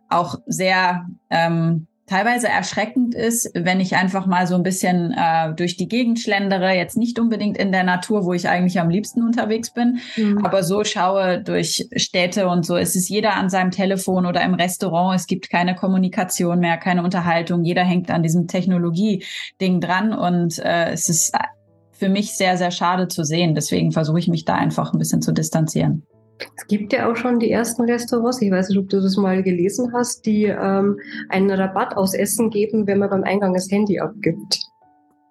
auch 0.10 0.36
sehr 0.46 1.06
ähm, 1.30 1.88
teilweise 2.12 2.50
erschreckend 2.50 3.16
ist, 3.16 3.50
wenn 3.54 3.80
ich 3.80 3.96
einfach 3.96 4.26
mal 4.26 4.46
so 4.46 4.56
ein 4.56 4.64
bisschen 4.64 5.16
äh, 5.18 5.54
durch 5.54 5.78
die 5.78 5.88
Gegend 5.88 6.20
schlendere, 6.20 6.74
jetzt 6.74 6.98
nicht 6.98 7.18
unbedingt 7.20 7.58
in 7.58 7.72
der 7.72 7.86
Natur, 7.86 8.26
wo 8.26 8.34
ich 8.34 8.50
eigentlich 8.50 8.82
am 8.82 8.90
liebsten 8.90 9.24
unterwegs 9.24 9.74
bin, 9.74 10.00
mhm. 10.18 10.46
aber 10.46 10.62
so 10.64 10.84
schaue 10.84 11.42
durch 11.42 11.88
Städte 11.96 12.50
und 12.50 12.66
so. 12.66 12.76
Es 12.76 12.98
ist 12.98 13.08
jeder 13.08 13.36
an 13.36 13.50
seinem 13.50 13.72
Telefon 13.72 14.26
oder 14.26 14.44
im 14.44 14.56
Restaurant. 14.56 15.18
Es 15.18 15.26
gibt 15.26 15.50
keine 15.50 15.74
Kommunikation 15.74 16.60
mehr, 16.60 16.76
keine 16.76 17.02
Unterhaltung. 17.02 17.64
Jeder 17.64 17.86
hängt 17.86 18.12
an 18.12 18.24
diesem 18.24 18.46
Technologie-Ding 18.46 19.80
dran 19.80 20.14
und 20.14 20.60
äh, 20.60 20.92
es 20.92 21.08
ist 21.08 21.34
für 21.94 22.10
mich 22.10 22.36
sehr, 22.36 22.58
sehr 22.58 22.72
schade 22.72 23.08
zu 23.08 23.24
sehen. 23.24 23.56
Deswegen 23.56 23.94
versuche 23.94 24.20
ich 24.20 24.28
mich 24.28 24.44
da 24.44 24.56
einfach 24.56 24.92
ein 24.92 25.00
bisschen 25.00 25.22
zu 25.22 25.32
distanzieren. 25.32 26.04
Es 26.56 26.68
gibt 26.68 26.94
ja 26.94 27.10
auch 27.10 27.16
schon 27.16 27.40
die 27.40 27.52
ersten 27.52 27.84
Restaurants, 27.84 28.42
ich 28.42 28.52
weiß 28.52 28.70
nicht, 28.70 28.78
ob 28.78 28.90
du 28.90 29.02
das 29.02 29.18
mal 29.18 29.44
gelesen 29.44 29.92
hast, 29.94 30.26
die 30.26 30.46
ähm, 30.46 31.00
einen 31.30 31.52
Rabatt 31.52 31.96
aus 31.96 32.14
Essen 32.14 32.50
geben, 32.50 32.88
wenn 32.88 33.00
man 33.00 33.10
beim 33.10 33.24
Eingang 33.24 33.54
das 33.54 33.70
Handy 33.72 34.00
abgibt. 34.00 34.60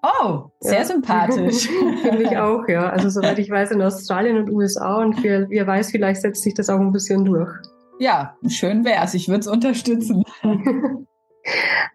Oh, 0.02 0.44
sehr 0.60 0.78
ja. 0.78 0.84
sympathisch. 0.84 1.68
Finde 2.02 2.22
ich 2.22 2.36
auch, 2.36 2.66
ja. 2.68 2.88
Also 2.88 3.10
soweit 3.10 3.38
ich 3.38 3.50
weiß, 3.50 3.72
in 3.72 3.82
Australien 3.82 4.38
und 4.38 4.50
USA 4.50 4.96
und 4.96 5.22
wer, 5.22 5.48
wer 5.50 5.66
weiß, 5.66 5.90
vielleicht 5.90 6.22
setzt 6.22 6.42
sich 6.42 6.54
das 6.54 6.70
auch 6.70 6.80
ein 6.80 6.92
bisschen 6.92 7.24
durch. 7.24 7.50
Ja, 7.98 8.34
schön 8.48 8.84
wär's. 8.84 9.12
Ich 9.12 9.28
würde 9.28 9.40
es 9.40 9.46
unterstützen. 9.46 10.24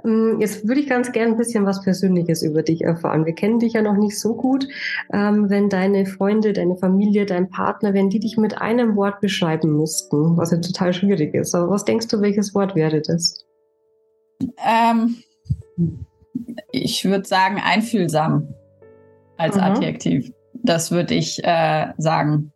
Ähm, 0.03 0.37
jetzt 0.39 0.67
würde 0.67 0.81
ich 0.81 0.87
ganz 0.87 1.11
gerne 1.11 1.31
ein 1.31 1.37
bisschen 1.37 1.65
was 1.65 1.81
Persönliches 1.81 2.41
über 2.43 2.63
dich 2.63 2.83
erfahren. 2.83 3.25
Wir 3.25 3.33
kennen 3.33 3.59
dich 3.59 3.73
ja 3.73 3.81
noch 3.81 3.95
nicht 3.95 4.19
so 4.19 4.35
gut. 4.35 4.67
Ähm, 5.13 5.49
wenn 5.49 5.69
deine 5.69 6.05
Freunde, 6.05 6.53
deine 6.53 6.75
Familie, 6.77 7.25
dein 7.25 7.49
Partner, 7.49 7.93
wenn 7.93 8.09
die 8.09 8.19
dich 8.19 8.37
mit 8.37 8.59
einem 8.59 8.95
Wort 8.95 9.21
beschreiben 9.21 9.77
müssten, 9.77 10.37
was 10.37 10.51
ja 10.51 10.57
total 10.57 10.93
schwierig 10.93 11.33
ist, 11.33 11.53
aber 11.55 11.69
was 11.69 11.85
denkst 11.85 12.07
du, 12.07 12.21
welches 12.21 12.53
Wort 12.55 12.75
wäre 12.75 13.01
das? 13.01 13.45
Ähm, 14.65 15.17
ich 16.71 17.05
würde 17.05 17.27
sagen 17.27 17.61
einfühlsam 17.63 18.53
als 19.37 19.57
Aha. 19.57 19.71
Adjektiv. 19.71 20.31
Das 20.53 20.91
würde 20.91 21.13
ich 21.13 21.43
äh, 21.43 21.87
sagen. 21.97 22.51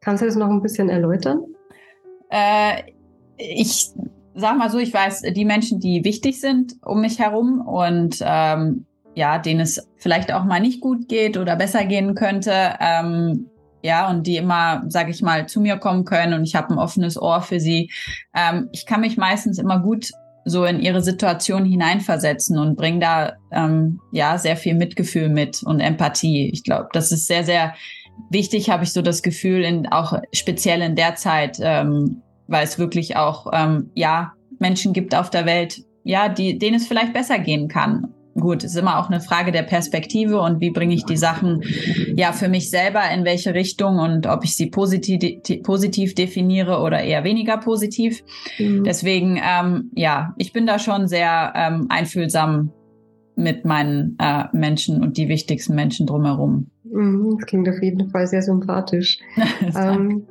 Kannst 0.00 0.22
du 0.22 0.26
das 0.26 0.36
noch 0.36 0.48
ein 0.48 0.62
bisschen 0.62 0.88
erläutern? 0.88 1.44
Äh, 2.30 2.82
ich 3.36 3.90
sag 4.34 4.56
mal 4.58 4.70
so, 4.70 4.78
ich 4.78 4.92
weiß, 4.92 5.22
die 5.34 5.44
Menschen, 5.44 5.80
die 5.80 6.04
wichtig 6.04 6.40
sind 6.40 6.74
um 6.82 7.00
mich 7.00 7.18
herum 7.18 7.60
und 7.60 8.18
ähm, 8.20 8.86
ja, 9.14 9.38
denen 9.38 9.60
es 9.60 9.86
vielleicht 9.98 10.32
auch 10.32 10.44
mal 10.44 10.60
nicht 10.60 10.80
gut 10.80 11.08
geht 11.08 11.36
oder 11.36 11.56
besser 11.56 11.84
gehen 11.84 12.14
könnte, 12.14 12.74
ähm, 12.80 13.46
ja, 13.82 14.08
und 14.08 14.26
die 14.26 14.36
immer, 14.36 14.84
sage 14.88 15.10
ich 15.10 15.22
mal, 15.22 15.48
zu 15.48 15.60
mir 15.60 15.76
kommen 15.76 16.04
können 16.04 16.34
und 16.34 16.44
ich 16.44 16.54
habe 16.54 16.72
ein 16.72 16.78
offenes 16.78 17.20
Ohr 17.20 17.42
für 17.42 17.60
sie. 17.60 17.90
Ähm, 18.34 18.68
ich 18.72 18.86
kann 18.86 19.00
mich 19.00 19.16
meistens 19.16 19.58
immer 19.58 19.80
gut 19.80 20.10
so 20.44 20.64
in 20.64 20.80
ihre 20.80 21.02
Situation 21.02 21.64
hineinversetzen 21.64 22.58
und 22.58 22.76
bringe 22.76 23.00
da 23.00 23.32
ähm, 23.52 24.00
ja 24.12 24.38
sehr 24.38 24.56
viel 24.56 24.74
Mitgefühl 24.74 25.28
mit 25.28 25.62
und 25.62 25.80
Empathie. 25.80 26.50
Ich 26.52 26.64
glaube, 26.64 26.88
das 26.92 27.12
ist 27.12 27.26
sehr, 27.26 27.44
sehr 27.44 27.74
wichtig, 28.30 28.70
habe 28.70 28.84
ich 28.84 28.92
so 28.92 29.02
das 29.02 29.22
Gefühl, 29.22 29.62
in, 29.62 29.86
auch 29.88 30.20
speziell 30.32 30.80
in 30.82 30.96
der 30.96 31.16
Zeit, 31.16 31.58
ähm, 31.60 32.22
weil 32.46 32.64
es 32.64 32.78
wirklich 32.78 33.16
auch, 33.16 33.50
ähm, 33.52 33.90
ja, 33.94 34.32
Menschen 34.58 34.92
gibt 34.92 35.14
auf 35.14 35.30
der 35.30 35.46
Welt, 35.46 35.82
ja, 36.04 36.28
die, 36.28 36.58
denen 36.58 36.76
es 36.76 36.86
vielleicht 36.86 37.12
besser 37.12 37.38
gehen 37.38 37.68
kann. 37.68 38.08
Gut, 38.34 38.64
es 38.64 38.72
ist 38.72 38.78
immer 38.78 38.98
auch 38.98 39.10
eine 39.10 39.20
Frage 39.20 39.52
der 39.52 39.62
Perspektive 39.62 40.40
und 40.40 40.60
wie 40.60 40.70
bringe 40.70 40.94
ich 40.94 41.04
die 41.04 41.18
Sachen 41.18 41.62
ja 42.16 42.32
für 42.32 42.48
mich 42.48 42.70
selber 42.70 43.02
in 43.14 43.24
welche 43.24 43.52
Richtung 43.52 43.98
und 43.98 44.26
ob 44.26 44.42
ich 44.44 44.56
sie 44.56 44.70
positiv, 44.70 45.42
positiv 45.62 46.14
definiere 46.14 46.80
oder 46.80 47.02
eher 47.02 47.24
weniger 47.24 47.58
positiv. 47.58 48.22
Mhm. 48.58 48.84
Deswegen, 48.84 49.38
ähm, 49.42 49.90
ja, 49.94 50.34
ich 50.38 50.54
bin 50.54 50.66
da 50.66 50.78
schon 50.78 51.08
sehr 51.08 51.52
ähm, 51.54 51.86
einfühlsam 51.90 52.72
mit 53.36 53.66
meinen 53.66 54.16
äh, 54.18 54.44
Menschen 54.52 55.02
und 55.02 55.18
die 55.18 55.28
wichtigsten 55.28 55.74
Menschen 55.74 56.06
drumherum. 56.06 56.70
Mhm, 56.84 57.36
das 57.38 57.46
klingt 57.46 57.68
auf 57.68 57.82
jeden 57.82 58.10
Fall 58.10 58.26
sehr 58.26 58.42
sympathisch. 58.42 59.18
ähm, 59.76 60.26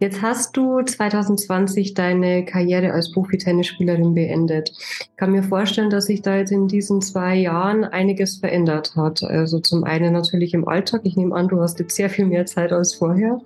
Jetzt 0.00 0.22
hast 0.22 0.56
du 0.56 0.82
2020 0.82 1.94
deine 1.94 2.44
Karriere 2.44 2.92
als 2.92 3.12
Profi-Tennisspielerin 3.12 4.14
beendet. 4.14 4.72
Ich 4.78 5.16
kann 5.16 5.32
mir 5.32 5.42
vorstellen, 5.42 5.90
dass 5.90 6.06
sich 6.06 6.22
da 6.22 6.36
jetzt 6.36 6.52
in 6.52 6.68
diesen 6.68 7.02
zwei 7.02 7.36
Jahren 7.36 7.84
einiges 7.84 8.38
verändert 8.38 8.96
hat. 8.96 9.22
Also 9.22 9.60
zum 9.60 9.84
einen 9.84 10.12
natürlich 10.12 10.54
im 10.54 10.66
Alltag. 10.66 11.02
Ich 11.04 11.16
nehme 11.16 11.34
an, 11.34 11.48
du 11.48 11.60
hast 11.60 11.78
jetzt 11.78 11.96
sehr 11.96 12.10
viel 12.10 12.26
mehr 12.26 12.46
Zeit 12.46 12.72
als 12.72 12.94
vorher. 12.94 13.38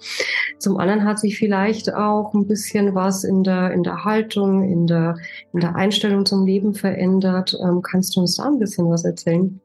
Zum 0.59 0.77
anderen 0.77 1.05
hat 1.05 1.19
sich 1.19 1.39
vielleicht 1.39 1.93
auch 1.93 2.33
ein 2.35 2.47
bisschen 2.47 2.95
was 2.95 3.25
in 3.25 3.43
der, 3.43 3.73
in 3.73 3.83
der 3.83 4.05
Haltung, 4.05 4.63
in 4.63 4.87
der, 4.87 5.17
in 5.53 5.61
der 5.61 5.75
Einstellung 5.75 6.27
zum 6.27 6.47
Leben 6.47 6.75
verändert. 6.75 7.59
Ähm, 7.63 7.83
kannst 7.83 8.17
du 8.17 8.21
uns 8.21 8.37
da 8.37 8.47
ein 8.47 8.59
bisschen 8.59 8.89
was 8.89 9.05
erzählen? 9.05 9.61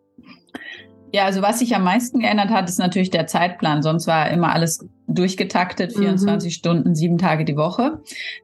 Ja, 1.16 1.24
also 1.24 1.42
was 1.42 1.60
sich 1.60 1.74
am 1.74 1.86
meisten 1.86 2.20
geändert 2.20 2.50
hat, 2.50 2.68
ist 2.68 2.78
natürlich 2.78 3.10
der 3.10 3.26
Zeitplan. 3.26 3.82
Sonst 3.82 4.06
war 4.06 4.30
immer 4.32 4.52
alles 4.52 4.86
durchgetaktet, 5.08 5.94
24 5.96 6.50
mhm. 6.50 6.54
Stunden, 6.54 6.94
sieben 6.94 7.18
Tage 7.18 7.46
die 7.46 7.56
Woche. 7.56 8.02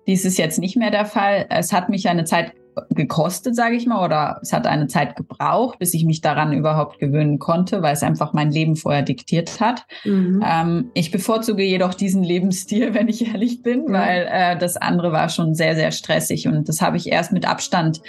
Dies 0.08 0.24
ist 0.24 0.38
jetzt 0.38 0.58
nicht 0.58 0.78
mehr 0.78 0.90
der 0.90 1.04
Fall. 1.04 1.48
Es 1.50 1.74
hat 1.74 1.90
mich 1.90 2.08
eine 2.08 2.24
Zeit 2.24 2.54
gekostet, 2.90 3.56
sage 3.56 3.76
ich 3.76 3.86
mal, 3.86 4.04
oder 4.04 4.40
es 4.42 4.54
hat 4.54 4.68
eine 4.68 4.88
Zeit 4.88 5.16
gebraucht, 5.16 5.80
bis 5.80 5.94
ich 5.94 6.06
mich 6.06 6.22
daran 6.22 6.54
überhaupt 6.54 7.00
gewöhnen 7.00 7.40
konnte, 7.40 7.82
weil 7.82 7.94
es 7.94 8.04
einfach 8.04 8.34
mein 8.34 8.52
Leben 8.52 8.76
vorher 8.76 9.02
diktiert 9.02 9.60
hat. 9.60 9.86
Mhm. 10.04 10.44
Ähm, 10.46 10.92
ich 10.94 11.12
bevorzuge 11.12 11.64
jedoch 11.64 11.94
diesen 11.94 12.24
Lebensstil, 12.24 12.94
wenn 12.94 13.08
ich 13.08 13.28
ehrlich 13.28 13.62
bin, 13.62 13.86
mhm. 13.86 13.94
weil 13.94 14.28
äh, 14.32 14.58
das 14.58 14.78
andere 14.78 15.12
war 15.12 15.30
schon 15.30 15.54
sehr, 15.54 15.76
sehr 15.76 15.92
stressig 15.92 16.48
und 16.48 16.70
das 16.70 16.82
habe 16.82 16.98
ich 16.98 17.12
erst 17.12 17.32
mit 17.32 17.48
Abstand 17.48 18.02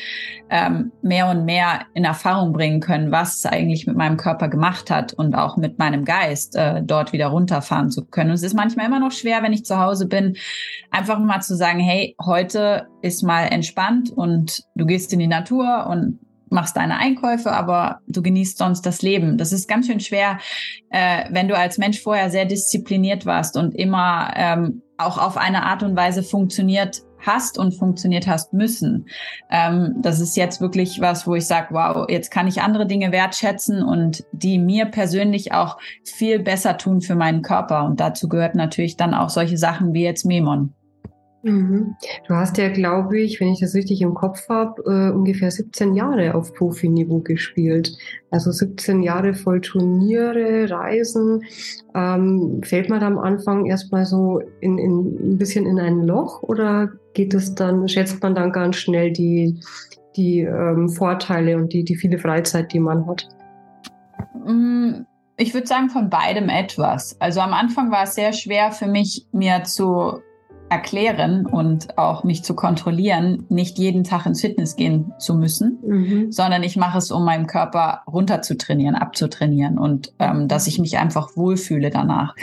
ähm, 0.51 0.93
mehr 1.03 1.29
und 1.31 1.45
mehr 1.45 1.81
in 1.95 2.05
Erfahrung 2.05 2.53
bringen 2.53 2.81
können, 2.81 3.11
was 3.11 3.39
es 3.39 3.47
eigentlich 3.47 3.87
mit 3.87 3.97
meinem 3.97 4.17
Körper 4.17 4.49
gemacht 4.49 4.91
hat 4.91 5.13
und 5.15 5.35
auch 5.35 5.57
mit 5.57 5.79
meinem 5.79 6.05
Geist 6.05 6.57
äh, 6.57 6.83
dort 6.83 7.13
wieder 7.13 7.29
runterfahren 7.29 7.91
zu 7.91 8.05
können. 8.05 8.31
Und 8.31 8.35
es 8.35 8.43
ist 8.43 8.55
manchmal 8.55 8.87
immer 8.87 9.01
noch 9.01 9.13
schwer, 9.13 9.43
wenn 9.43 9.53
ich 9.53 9.65
zu 9.65 9.79
Hause 9.79 10.07
bin, 10.07 10.37
einfach 10.91 11.19
mal 11.19 11.41
zu 11.41 11.57
sagen, 11.57 11.81
hey, 11.81 12.15
heute 12.25 12.87
ist 13.03 13.23
mal 13.23 13.45
entspannt 13.45 14.11
und 14.11 14.65
du 14.75 14.87
gehst 14.87 15.13
in 15.13 15.19
die 15.19 15.27
Natur 15.27 15.87
und 15.89 16.19
machst 16.53 16.77
deine 16.77 16.99
Einkäufe, 16.99 17.51
aber 17.51 18.01
du 18.07 18.23
genießt 18.23 18.59
sonst 18.59 18.83
das 18.83 19.03
Leben. 19.03 19.39
Das 19.39 19.53
ist 19.53 19.69
ganz 19.69 19.87
schön 19.87 20.01
schwer, 20.01 20.39
äh, 20.91 21.25
wenn 21.31 21.49
du 21.49 21.57
als 21.57 21.79
Mensch 21.79 22.01
vorher 22.01 22.31
sehr 22.31 22.45
diszipliniert 22.45 23.27
warst 23.27 23.57
und 23.57 23.75
immer 23.75 24.33
ähm, 24.37 24.83
auch 24.99 25.19
auf 25.19 25.37
eine 25.37 25.65
Art 25.65 25.83
und 25.83 25.97
Weise 25.97 26.23
funktioniert 26.23 27.03
hast 27.25 27.59
und 27.59 27.73
funktioniert 27.73 28.27
hast 28.27 28.53
müssen. 28.53 29.07
Ähm, 29.51 29.95
das 30.01 30.21
ist 30.21 30.37
jetzt 30.37 30.61
wirklich 30.61 31.01
was, 31.01 31.27
wo 31.27 31.35
ich 31.35 31.47
sage, 31.47 31.69
wow, 31.71 32.07
jetzt 32.09 32.31
kann 32.31 32.49
ich 32.49 32.63
andere 32.63 32.87
Dinge 32.87 33.13
wertschätzen 33.13 33.83
und 33.83 34.25
die 34.33 34.59
mir 34.59 34.87
persönlich 34.87 35.53
auch 35.53 35.79
viel 36.05 36.41
besser 36.41 36.77
tun 36.77 37.01
für 37.01 37.15
meinen 37.15 37.43
Körper. 37.43 37.85
Und 37.85 38.01
dazu 38.01 38.29
gehört 38.29 38.55
natürlich 38.55 38.97
dann 38.97 39.15
auch 39.15 39.31
solche 39.31 39.57
Sachen 39.57 39.95
wie 39.95 40.03
jetzt 40.03 40.27
Memon. 40.27 40.75
Mhm. 41.43 41.97
Du 42.29 42.35
hast 42.35 42.57
ja, 42.59 42.69
glaube 42.69 43.19
ich, 43.19 43.41
wenn 43.41 43.49
ich 43.49 43.61
das 43.61 43.75
richtig 43.75 44.01
im 44.01 44.15
Kopf 44.15 44.49
habe, 44.49 44.83
äh, 44.87 45.13
ungefähr 45.13 45.51
17 45.51 45.95
Jahre 45.95 46.35
auf 46.35 46.55
Profiniveau 46.55 47.19
gespielt. 47.19 47.97
Also 48.31 48.53
17 48.53 49.03
Jahre 49.03 49.35
voll 49.35 49.61
Turniere, 49.61 50.71
Reisen. 50.71 51.43
Ähm, 51.95 52.61
fällt 52.63 52.89
man 52.89 53.03
am 53.03 53.19
Anfang 53.19 53.67
erstmal 53.67 54.07
so 54.07 54.41
in, 54.61 54.79
in, 54.79 55.33
ein 55.33 55.39
bisschen 55.39 55.67
in 55.67 55.81
ein 55.81 56.03
Loch 56.03 56.43
oder 56.43 56.93
geht 57.15 57.35
es 57.35 57.55
dann, 57.55 57.89
schätzt 57.89 58.23
man 58.23 58.35
dann 58.37 58.53
ganz 58.53 58.77
schnell 58.77 59.13
die, 59.13 59.61
die 60.17 60.41
ähm, 60.41 60.89
Vorteile 60.89 61.57
und 61.57 61.73
die, 61.73 61.85
die 61.85 61.97
viele 61.97 62.19
Freizeit, 62.19 62.73
die 62.73 62.81
man 62.81 63.05
hat? 63.07 63.29
Mm, 64.47 65.05
ich 65.37 65.55
würde 65.55 65.67
sagen, 65.67 65.91
von 65.91 66.09
beidem 66.09 66.49
etwas. 66.49 67.21
Also 67.21 67.41
am 67.41 67.53
Anfang 67.53 67.91
war 67.91 68.05
es 68.05 68.15
sehr 68.15 68.33
schwer 68.33 68.71
für 68.71 68.87
mich, 68.87 69.27
mir 69.33 69.65
zu 69.65 70.21
erklären 70.73 71.45
und 71.45 71.99
auch 71.99 72.25
mich 72.25 72.43
zu 72.43 72.55
kontrollieren, 72.55 73.45
nicht 73.51 73.79
jeden 73.79 74.05
Tag 74.05 74.25
ins 74.25 74.41
Fitness 74.41 74.75
gehen 74.75 75.13
zu 75.19 75.35
müssen, 75.35 75.79
mhm. 75.87 76.33
sondern 76.33 76.63
ich 76.63 76.77
mache 76.77 76.97
es, 76.97 77.11
um 77.11 77.25
meinen 77.25 77.47
Körper 77.47 78.03
runterzutrainieren, 78.11 78.97
abzutrainieren 78.97 79.79
und 79.79 80.15
ähm, 80.19 80.49
dass 80.49 80.67
ich 80.67 80.79
mich 80.79 80.97
einfach 80.97 81.37
wohlfühle 81.37 81.91
danach. 81.91 82.35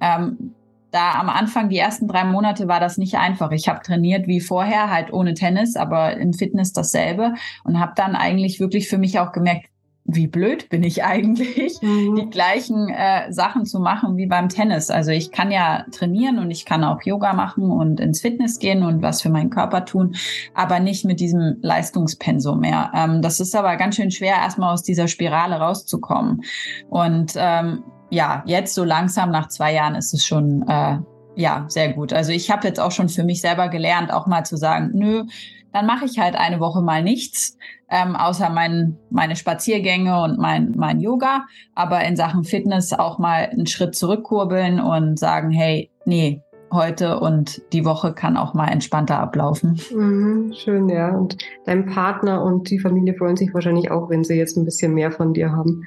Ähm, 0.00 0.54
da 0.90 1.12
am 1.18 1.28
Anfang, 1.28 1.68
die 1.68 1.76
ersten 1.76 2.08
drei 2.08 2.24
Monate, 2.24 2.68
war 2.68 2.80
das 2.80 2.98
nicht 2.98 3.16
einfach. 3.16 3.50
Ich 3.50 3.68
habe 3.68 3.80
trainiert 3.82 4.28
wie 4.28 4.40
vorher, 4.40 4.90
halt 4.90 5.12
ohne 5.12 5.34
Tennis, 5.34 5.76
aber 5.76 6.16
im 6.16 6.32
Fitness 6.32 6.72
dasselbe 6.72 7.34
und 7.64 7.80
habe 7.80 7.92
dann 7.96 8.14
eigentlich 8.14 8.60
wirklich 8.60 8.88
für 8.88 8.98
mich 8.98 9.18
auch 9.18 9.32
gemerkt, 9.32 9.66
wie 10.06 10.26
blöd 10.26 10.68
bin 10.68 10.82
ich 10.82 11.02
eigentlich, 11.02 11.80
mhm. 11.80 12.16
die 12.16 12.28
gleichen 12.28 12.90
äh, 12.90 13.32
Sachen 13.32 13.64
zu 13.64 13.80
machen 13.80 14.16
wie 14.16 14.26
beim 14.26 14.50
Tennis. 14.50 14.90
Also 14.90 15.10
ich 15.10 15.30
kann 15.30 15.50
ja 15.50 15.86
trainieren 15.92 16.38
und 16.38 16.50
ich 16.50 16.66
kann 16.66 16.84
auch 16.84 17.02
Yoga 17.02 17.32
machen 17.32 17.70
und 17.70 18.00
ins 18.00 18.20
Fitness 18.20 18.58
gehen 18.58 18.82
und 18.82 19.00
was 19.00 19.22
für 19.22 19.30
meinen 19.30 19.50
Körper 19.50 19.86
tun, 19.86 20.14
aber 20.52 20.78
nicht 20.78 21.06
mit 21.06 21.20
diesem 21.20 21.56
Leistungspensum 21.62 22.60
mehr. 22.60 22.92
Ähm, 22.94 23.22
das 23.22 23.40
ist 23.40 23.56
aber 23.56 23.76
ganz 23.76 23.96
schön 23.96 24.10
schwer, 24.10 24.36
erstmal 24.36 24.74
aus 24.74 24.82
dieser 24.82 25.08
Spirale 25.08 25.56
rauszukommen. 25.56 26.42
Und 26.90 27.32
ähm, 27.36 27.82
ja, 28.10 28.42
jetzt 28.46 28.74
so 28.74 28.84
langsam 28.84 29.30
nach 29.30 29.48
zwei 29.48 29.72
Jahren 29.72 29.94
ist 29.94 30.12
es 30.12 30.24
schon 30.24 30.68
äh, 30.68 30.98
ja 31.34 31.64
sehr 31.68 31.92
gut. 31.94 32.12
Also 32.12 32.32
ich 32.32 32.50
habe 32.50 32.66
jetzt 32.66 32.78
auch 32.78 32.92
schon 32.92 33.08
für 33.08 33.24
mich 33.24 33.40
selber 33.40 33.68
gelernt, 33.68 34.12
auch 34.12 34.26
mal 34.26 34.44
zu 34.44 34.56
sagen, 34.56 34.90
nö, 34.92 35.24
dann 35.74 35.86
mache 35.86 36.04
ich 36.04 36.20
halt 36.20 36.36
eine 36.36 36.60
Woche 36.60 36.80
mal 36.80 37.02
nichts, 37.02 37.58
ähm, 37.90 38.14
außer 38.14 38.48
mein, 38.48 38.96
meine 39.10 39.34
Spaziergänge 39.34 40.22
und 40.22 40.38
mein, 40.38 40.72
mein 40.76 41.00
Yoga. 41.00 41.46
Aber 41.74 42.02
in 42.04 42.14
Sachen 42.14 42.44
Fitness 42.44 42.92
auch 42.92 43.18
mal 43.18 43.48
einen 43.50 43.66
Schritt 43.66 43.96
zurückkurbeln 43.96 44.78
und 44.78 45.18
sagen, 45.18 45.50
hey, 45.50 45.90
nee, 46.06 46.40
heute 46.72 47.18
und 47.18 47.60
die 47.72 47.84
Woche 47.84 48.14
kann 48.14 48.36
auch 48.36 48.54
mal 48.54 48.68
entspannter 48.68 49.18
ablaufen. 49.18 49.80
Mhm, 49.92 50.52
schön, 50.54 50.88
ja. 50.88 51.08
Und 51.08 51.38
dein 51.66 51.86
Partner 51.86 52.44
und 52.44 52.70
die 52.70 52.78
Familie 52.78 53.14
freuen 53.14 53.36
sich 53.36 53.52
wahrscheinlich 53.52 53.90
auch, 53.90 54.10
wenn 54.10 54.22
sie 54.22 54.34
jetzt 54.34 54.56
ein 54.56 54.64
bisschen 54.64 54.94
mehr 54.94 55.10
von 55.10 55.34
dir 55.34 55.50
haben. 55.50 55.82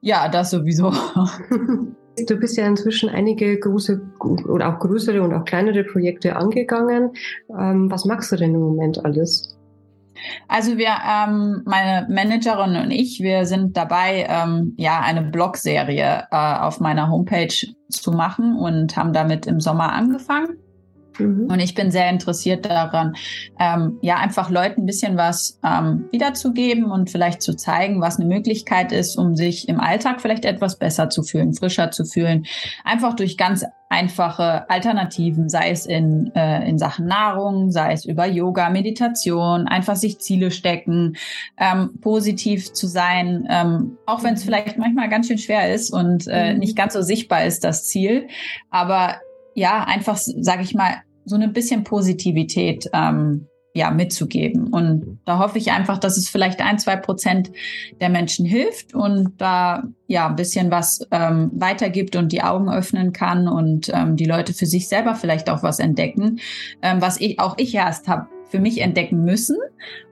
Ja, 0.00 0.28
das 0.28 0.50
sowieso. 0.50 0.92
Du 2.26 2.36
bist 2.36 2.56
ja 2.56 2.66
inzwischen 2.66 3.08
einige 3.08 3.58
große 3.58 4.00
oder 4.20 4.74
auch 4.74 4.78
größere 4.78 5.22
und 5.22 5.32
auch 5.32 5.44
kleinere 5.44 5.84
Projekte 5.84 6.36
angegangen. 6.36 7.12
Ähm, 7.48 7.90
was 7.90 8.04
machst 8.04 8.32
du 8.32 8.36
denn 8.36 8.54
im 8.54 8.60
Moment 8.60 9.04
alles? 9.04 9.56
Also 10.48 10.76
wir, 10.76 10.88
ähm, 11.08 11.62
meine 11.64 12.06
Managerin 12.08 12.76
und 12.76 12.90
ich, 12.90 13.20
wir 13.20 13.46
sind 13.46 13.76
dabei, 13.76 14.26
ähm, 14.28 14.74
ja, 14.76 15.00
eine 15.00 15.22
Blogserie 15.22 16.24
äh, 16.30 16.54
auf 16.58 16.80
meiner 16.80 17.08
Homepage 17.10 17.54
zu 17.88 18.12
machen 18.12 18.56
und 18.56 18.96
haben 18.96 19.12
damit 19.12 19.46
im 19.46 19.60
Sommer 19.60 19.92
angefangen. 19.92 20.58
Mhm. 21.20 21.50
Und 21.50 21.60
ich 21.60 21.74
bin 21.74 21.90
sehr 21.90 22.08
interessiert 22.10 22.66
daran, 22.66 23.14
ähm, 23.58 23.98
ja, 24.02 24.16
einfach 24.16 24.50
Leuten 24.50 24.82
ein 24.82 24.86
bisschen 24.86 25.16
was 25.16 25.58
ähm, 25.64 26.06
wiederzugeben 26.10 26.84
und 26.84 27.10
vielleicht 27.10 27.42
zu 27.42 27.54
zeigen, 27.54 28.00
was 28.00 28.18
eine 28.18 28.28
Möglichkeit 28.28 28.92
ist, 28.92 29.16
um 29.16 29.36
sich 29.36 29.68
im 29.68 29.80
Alltag 29.80 30.20
vielleicht 30.20 30.44
etwas 30.44 30.78
besser 30.78 31.10
zu 31.10 31.22
fühlen, 31.22 31.54
frischer 31.54 31.90
zu 31.90 32.04
fühlen. 32.04 32.46
Einfach 32.84 33.14
durch 33.14 33.36
ganz 33.36 33.64
einfache 33.90 34.70
Alternativen, 34.70 35.48
sei 35.48 35.70
es 35.70 35.84
in, 35.84 36.30
äh, 36.36 36.66
in 36.68 36.78
Sachen 36.78 37.06
Nahrung, 37.06 37.72
sei 37.72 37.92
es 37.92 38.04
über 38.04 38.24
Yoga, 38.24 38.70
Meditation, 38.70 39.66
einfach 39.66 39.96
sich 39.96 40.20
Ziele 40.20 40.52
stecken, 40.52 41.16
ähm, 41.58 41.98
positiv 42.00 42.72
zu 42.72 42.86
sein, 42.86 43.48
ähm, 43.50 43.98
auch 44.06 44.22
wenn 44.22 44.34
es 44.34 44.42
mhm. 44.42 44.46
vielleicht 44.46 44.78
manchmal 44.78 45.08
ganz 45.08 45.26
schön 45.26 45.38
schwer 45.38 45.74
ist 45.74 45.90
und 45.90 46.28
äh, 46.28 46.52
mhm. 46.52 46.60
nicht 46.60 46.76
ganz 46.76 46.92
so 46.92 47.02
sichtbar 47.02 47.44
ist, 47.44 47.64
das 47.64 47.88
Ziel. 47.88 48.28
Aber 48.70 49.16
ja, 49.56 49.82
einfach, 49.82 50.16
sage 50.16 50.62
ich 50.62 50.72
mal, 50.72 51.02
so 51.24 51.36
ein 51.36 51.52
bisschen 51.52 51.84
Positivität 51.84 52.88
ähm, 52.92 53.46
ja 53.74 53.90
mitzugeben. 53.90 54.68
Und 54.68 55.20
da 55.24 55.38
hoffe 55.38 55.58
ich 55.58 55.70
einfach, 55.70 55.98
dass 55.98 56.16
es 56.16 56.28
vielleicht 56.28 56.60
ein, 56.60 56.78
zwei 56.78 56.96
Prozent 56.96 57.50
der 58.00 58.08
Menschen 58.08 58.44
hilft 58.44 58.94
und 58.94 59.40
da 59.40 59.84
ja 60.06 60.28
ein 60.28 60.36
bisschen 60.36 60.70
was 60.70 61.06
ähm, 61.12 61.50
weitergibt 61.54 62.16
und 62.16 62.32
die 62.32 62.42
Augen 62.42 62.70
öffnen 62.70 63.12
kann 63.12 63.46
und 63.48 63.90
ähm, 63.94 64.16
die 64.16 64.24
Leute 64.24 64.54
für 64.54 64.66
sich 64.66 64.88
selber 64.88 65.14
vielleicht 65.14 65.48
auch 65.48 65.62
was 65.62 65.78
entdecken, 65.78 66.40
ähm, 66.82 67.00
was 67.00 67.20
ich 67.20 67.38
auch 67.38 67.54
ich 67.58 67.74
erst 67.74 68.08
habe 68.08 68.26
für 68.48 68.58
mich 68.58 68.80
entdecken 68.80 69.24
müssen 69.24 69.56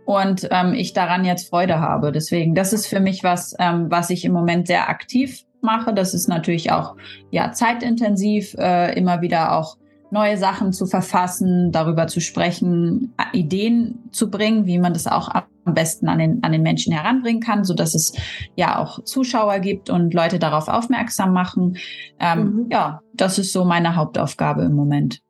und 0.04 0.46
ähm, 0.52 0.72
ich 0.72 0.92
daran 0.92 1.24
jetzt 1.24 1.48
Freude 1.50 1.80
habe. 1.80 2.12
Deswegen, 2.12 2.54
das 2.54 2.72
ist 2.72 2.86
für 2.86 3.00
mich 3.00 3.24
was, 3.24 3.56
ähm, 3.58 3.90
was 3.90 4.10
ich 4.10 4.24
im 4.24 4.32
Moment 4.32 4.68
sehr 4.68 4.88
aktiv 4.88 5.44
mache. 5.60 5.92
Das 5.92 6.14
ist 6.14 6.28
natürlich 6.28 6.70
auch 6.70 6.94
ja 7.32 7.50
zeitintensiv, 7.50 8.54
äh, 8.54 8.96
immer 8.96 9.20
wieder 9.20 9.56
auch 9.56 9.76
neue 10.10 10.36
Sachen 10.36 10.72
zu 10.72 10.86
verfassen, 10.86 11.72
darüber 11.72 12.06
zu 12.06 12.20
sprechen, 12.20 13.14
Ideen 13.32 14.08
zu 14.10 14.30
bringen, 14.30 14.66
wie 14.66 14.78
man 14.78 14.92
das 14.92 15.06
auch 15.06 15.28
am 15.28 15.74
besten 15.74 16.08
an 16.08 16.18
den, 16.18 16.42
an 16.42 16.52
den 16.52 16.62
Menschen 16.62 16.92
heranbringen 16.92 17.42
kann, 17.42 17.64
so 17.64 17.74
dass 17.74 17.94
es 17.94 18.12
ja 18.56 18.78
auch 18.78 19.04
Zuschauer 19.04 19.58
gibt 19.58 19.90
und 19.90 20.14
Leute 20.14 20.38
darauf 20.38 20.68
aufmerksam 20.68 21.32
machen. 21.32 21.76
Ähm, 22.18 22.38
mhm. 22.40 22.66
Ja, 22.70 23.00
das 23.14 23.38
ist 23.38 23.52
so 23.52 23.64
meine 23.64 23.96
Hauptaufgabe 23.96 24.62
im 24.62 24.74
Moment. 24.74 25.20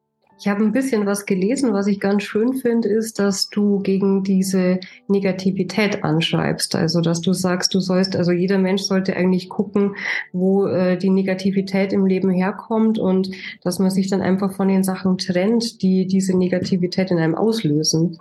Ich 0.40 0.47
habe 0.47 0.62
ein 0.62 0.71
bisschen 0.71 1.04
was 1.04 1.26
gelesen, 1.26 1.73
was 1.73 1.88
ich 1.88 1.99
ganz 1.99 2.23
schön 2.23 2.54
finde, 2.54 2.88
ist, 2.88 3.18
dass 3.18 3.49
du 3.49 3.80
gegen 3.80 4.23
diese 4.23 4.78
Negativität 5.09 6.04
anschreibst. 6.04 6.76
Also, 6.76 7.00
dass 7.00 7.21
du 7.21 7.33
sagst, 7.33 7.75
du 7.75 7.80
sollst, 7.80 8.14
also 8.14 8.30
jeder 8.30 8.59
Mensch 8.59 8.83
sollte 8.83 9.16
eigentlich 9.16 9.49
gucken, 9.49 9.97
wo 10.33 10.66
äh, 10.66 10.97
die 10.97 11.11
Negativität 11.11 11.92
im 11.92 12.07
Leben 12.07 12.30
herkommt 12.30 13.00
und 13.00 13.30
dass 13.64 13.80
man 13.80 13.90
sich 13.90 14.11
dann 14.11 14.21
einfach 14.21 14.52
von 14.52 14.68
den 14.68 14.85
Sachen 14.85 15.18
trennt, 15.18 15.83
die 15.83 16.07
diese 16.07 16.38
Negativität 16.38 17.11
in 17.11 17.18
einem 17.18 17.35
auslösen. 17.35 18.16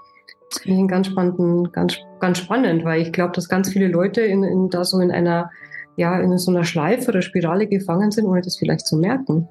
Das 0.50 0.64
finde 0.64 0.82
ich 0.82 0.88
ganz 0.88 1.08
spannend, 1.08 1.72
ganz, 1.72 1.98
ganz 2.20 2.40
spannend, 2.40 2.84
weil 2.84 3.02
ich 3.02 3.12
glaube, 3.12 3.34
dass 3.34 3.48
ganz 3.48 3.70
viele 3.70 3.90
Leute 3.90 4.22
in, 4.22 4.44
in 4.44 4.70
da 4.70 4.84
so 4.86 5.00
in 5.00 5.12
einer, 5.12 5.52
ja, 5.98 6.20
in 6.20 6.36
so 6.40 6.50
einer 6.50 6.64
Schleife 6.64 7.10
oder 7.10 7.22
Spirale 7.22 7.68
gefangen 7.68 8.10
sind, 8.10 8.26
ohne 8.26 8.42
das 8.42 8.58
vielleicht 8.58 8.88
zu 8.88 8.98
merken. 8.98 9.48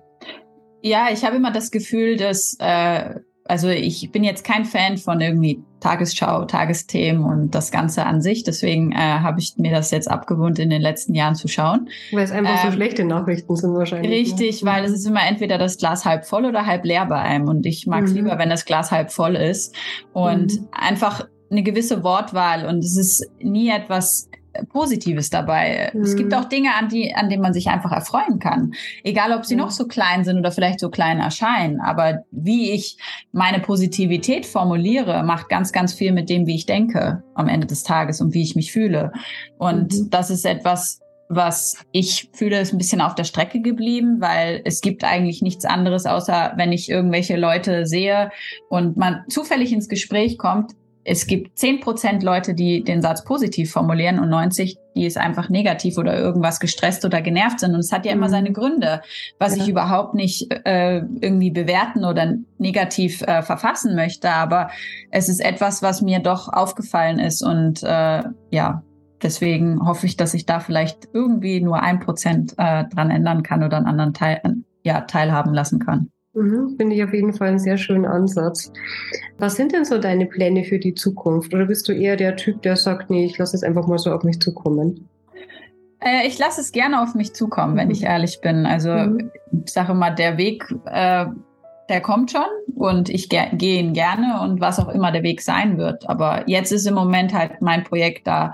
Ja, 0.83 1.09
ich 1.12 1.25
habe 1.25 1.37
immer 1.37 1.52
das 1.52 1.71
Gefühl, 1.71 2.16
dass, 2.16 2.56
äh, 2.59 3.14
also 3.45 3.68
ich 3.68 4.11
bin 4.12 4.25
jetzt 4.25 4.45
kein 4.45 4.64
Fan 4.64 4.99
von 4.99 5.21
irgendwie 5.21 5.62
Tagesschau, 5.80 6.45
Tagesthemen 6.47 7.25
und 7.25 7.54
das 7.54 7.71
Ganze 7.71 8.04
an 8.06 8.21
sich. 8.21 8.42
Deswegen 8.45 8.92
äh, 8.92 8.97
habe 8.97 9.38
ich 9.40 9.54
mir 9.56 9.71
das 9.71 9.90
jetzt 9.90 10.11
abgewohnt, 10.11 10.59
in 10.59 10.71
den 10.71 10.83
letzten 10.83 11.14
Jahren 11.14 11.35
zu 11.35 11.49
schauen. 11.49 11.88
Weil 12.12 12.25
es 12.25 12.33
einfach 12.33 12.64
ähm, 12.64 12.71
so 12.71 12.76
schlechte 12.76 13.04
Nachrichten 13.04 13.56
sind 13.56 13.75
wahrscheinlich. 13.75 14.11
Ne? 14.11 14.16
Richtig, 14.16 14.62
ne? 14.62 14.71
weil 14.71 14.85
es 14.85 14.92
ist 14.92 15.06
immer 15.06 15.26
entweder 15.26 15.59
das 15.59 15.78
Glas 15.78 16.04
halb 16.04 16.25
voll 16.25 16.45
oder 16.45 16.66
halb 16.66 16.85
leer 16.85 17.06
bei 17.06 17.21
einem. 17.21 17.49
Und 17.49 17.66
ich 17.66 17.87
mag 17.87 18.04
es 18.04 18.11
mhm. 18.11 18.16
lieber, 18.16 18.38
wenn 18.38 18.50
das 18.50 18.64
Glas 18.64 18.90
halb 18.90 19.12
voll 19.12 19.37
ist. 19.37 19.75
Und 20.12 20.61
mhm. 20.61 20.68
einfach 20.73 21.26
eine 21.50 21.62
gewisse 21.62 22.02
Wortwahl 22.02 22.66
und 22.66 22.85
es 22.85 22.97
ist 22.97 23.30
nie 23.40 23.71
etwas 23.71 24.28
Positives 24.71 25.31
dabei. 25.31 25.91
Mhm. 25.93 26.03
Es 26.03 26.17
gibt 26.17 26.33
mhm. 26.33 26.39
auch 26.39 26.45
Dinge, 26.45 26.75
an, 26.75 26.89
die, 26.89 27.15
an 27.15 27.29
denen 27.29 27.43
man 27.43 27.53
sich 27.53 27.69
einfach 27.69 27.93
erfreuen 27.93 28.39
kann. 28.39 28.73
Egal, 29.05 29.33
ob 29.33 29.45
sie 29.45 29.55
mhm. 29.55 29.63
noch 29.63 29.71
so 29.71 29.87
klein 29.87 30.25
sind 30.25 30.39
oder 30.39 30.53
vielleicht 30.53 30.81
so 30.81 30.91
klein 30.91 31.21
erscheinen. 31.21 31.81
Aber 31.81 32.25
wie 32.31 32.73
ich 32.73 32.97
meine 33.33 33.61
Positivität 33.61 34.47
formuliere, 34.47 35.23
macht 35.23 35.49
ganz, 35.49 35.73
ganz 35.73 35.93
viel 35.93 36.13
mit 36.13 36.29
dem, 36.29 36.47
wie 36.47 36.55
ich 36.55 36.67
denke 36.67 37.23
am 37.35 37.49
Ende 37.49 37.67
des 37.67 37.83
Tages 37.83 38.21
und 38.21 38.35
wie 38.35 38.43
ich 38.43 38.57
mich 38.57 38.73
fühle. 38.73 39.13
Und 39.59 39.93
mhm. 39.93 40.11
das 40.11 40.31
ist 40.31 40.45
etwas, 40.45 41.01
was 41.29 41.85
ich 41.93 42.31
fühle, 42.33 42.61
ist 42.61 42.73
ein 42.73 42.79
bisschen 42.79 43.01
auf 43.01 43.15
der 43.15 43.25
Strecke 43.25 43.61
geblieben, 43.61 44.21
weil 44.21 44.63
es 44.65 44.81
gibt 44.81 45.05
eigentlich 45.05 45.43
nichts 45.43 45.65
anderes, 45.65 46.07
außer 46.07 46.53
wenn 46.57 46.73
ich 46.73 46.89
irgendwelche 46.89 47.37
Leute 47.37 47.87
sehe 47.87 48.31
und 48.69 48.97
man 48.97 49.25
zufällig 49.29 49.73
ins 49.73 49.89
Gespräch 49.89 50.39
kommt, 50.39 50.73
es 51.09 51.29
gibt 51.29 51.57
zehn 51.57 51.79
Prozent 51.81 52.25
Leute, 52.25 52.53
die 52.53 52.83
den 52.83 53.01
Satz 53.01 53.23
positiv 53.23 53.71
formulieren 53.71 54.19
und 54.19 54.29
90, 54.29 54.77
die 54.97 55.07
es 55.07 55.17
einfach 55.17 55.49
negativ 55.49 55.99
oder 55.99 56.19
irgendwas 56.19 56.59
gestresst 56.59 57.05
oder 57.05 57.23
genervt 57.23 57.61
sind. 57.61 57.75
Und 57.75 57.81
es 57.81 57.93
hat 57.93 58.05
ja 58.05 58.13
immer 58.13 58.27
mhm. 58.27 58.33
seine 58.33 58.53
Gründe, 58.53 59.03
was 59.39 59.57
ja. 59.57 59.63
ich 59.63 59.69
überhaupt 59.69 60.15
nicht 60.15 60.53
äh, 60.65 60.99
irgendwie 61.21 61.53
bewerten 61.53 62.05
oder 62.05 62.35
negativ 62.59 63.23
äh, 63.23 63.43
verfassen 63.43 63.95
möchte. 63.95 64.31
Aber 64.31 64.69
es 65.11 65.29
ist 65.29 65.39
etwas, 65.39 65.81
was 65.81 66.03
mir 66.03 66.19
doch 66.19 66.53
aufgefallen 66.53 67.21
ist. 67.21 67.41
Und 67.43 67.85
äh, 67.85 68.23
ja, 68.51 68.83
deswegen 69.23 69.87
hoffe 69.87 70.07
ich, 70.07 70.17
dass 70.17 70.35
ich 70.35 70.45
da 70.45 70.59
vielleicht 70.59 71.09
irgendwie 71.13 71.61
nur 71.61 71.83
ein 71.83 72.01
Prozent 72.01 72.55
äh, 72.59 72.85
dran 72.85 73.11
ändern 73.11 73.45
kann 73.45 73.63
oder 73.63 73.77
einen 73.77 73.87
anderen 73.87 74.13
Teil, 74.13 74.41
ja, 74.83 75.03
teilhaben 75.03 75.55
lassen 75.55 75.79
kann. 75.79 76.11
Mhm, 76.37 76.76
Finde 76.76 76.95
ich 76.95 77.02
auf 77.02 77.14
jeden 77.14 77.33
Fall 77.33 77.49
einen 77.49 77.59
sehr 77.59 77.78
schönen 77.78 78.05
Ansatz. 78.05 78.71
Was 79.38 79.57
sind 79.57 79.73
denn 79.73 79.87
so 79.87 79.99
deine 79.99 80.26
Pläne 80.26 80.64
für 80.64 80.78
die 80.78 80.95
Zukunft? 80.95 81.55
Oder 81.55 81.64
bist 81.64 81.88
du 81.88 81.93
eher 81.93 82.16
der 82.16 82.37
Typ, 82.37 82.61
der 82.61 82.76
sagt, 82.76 83.09
nee, 83.09 83.25
ich 83.25 83.38
lasse 83.38 83.57
es 83.57 83.62
einfach 83.62 83.87
mal 83.87 83.99
so 83.99 84.12
auf 84.12 84.23
mich 84.23 84.38
zukommen? 84.38 85.09
Äh, 86.00 86.26
ich 86.26 86.38
lasse 86.38 86.61
es 86.61 86.73
gerne 86.73 87.02
auf 87.02 87.14
mich 87.14 87.33
zukommen, 87.33 87.73
mhm. 87.73 87.78
wenn 87.78 87.90
ich 87.90 88.02
ehrlich 88.02 88.40
bin. 88.43 88.66
Also 88.66 88.90
mhm. 88.90 89.31
ich 89.64 89.73
sage 89.73 89.95
mal, 89.95 90.11
der 90.11 90.37
Weg 90.37 90.62
äh, 90.85 91.25
der 91.88 92.00
kommt 92.00 92.33
schon 92.33 92.47
und 92.75 93.09
ich 93.09 93.28
ge 93.28 93.47
gehe 93.52 93.81
ihn 93.81 93.93
gerne 93.93 94.40
und 94.43 94.61
was 94.61 94.78
auch 94.78 94.88
immer 94.88 95.12
der 95.12 95.23
Weg 95.23 95.40
sein 95.43 95.78
wird. 95.78 96.09
Aber 96.09 96.49
jetzt 96.49 96.73
ist 96.73 96.87
im 96.87 96.95
Moment 96.95 97.33
halt 97.33 97.62
mein 97.62 97.85
Projekt 97.85 98.26
da, 98.26 98.52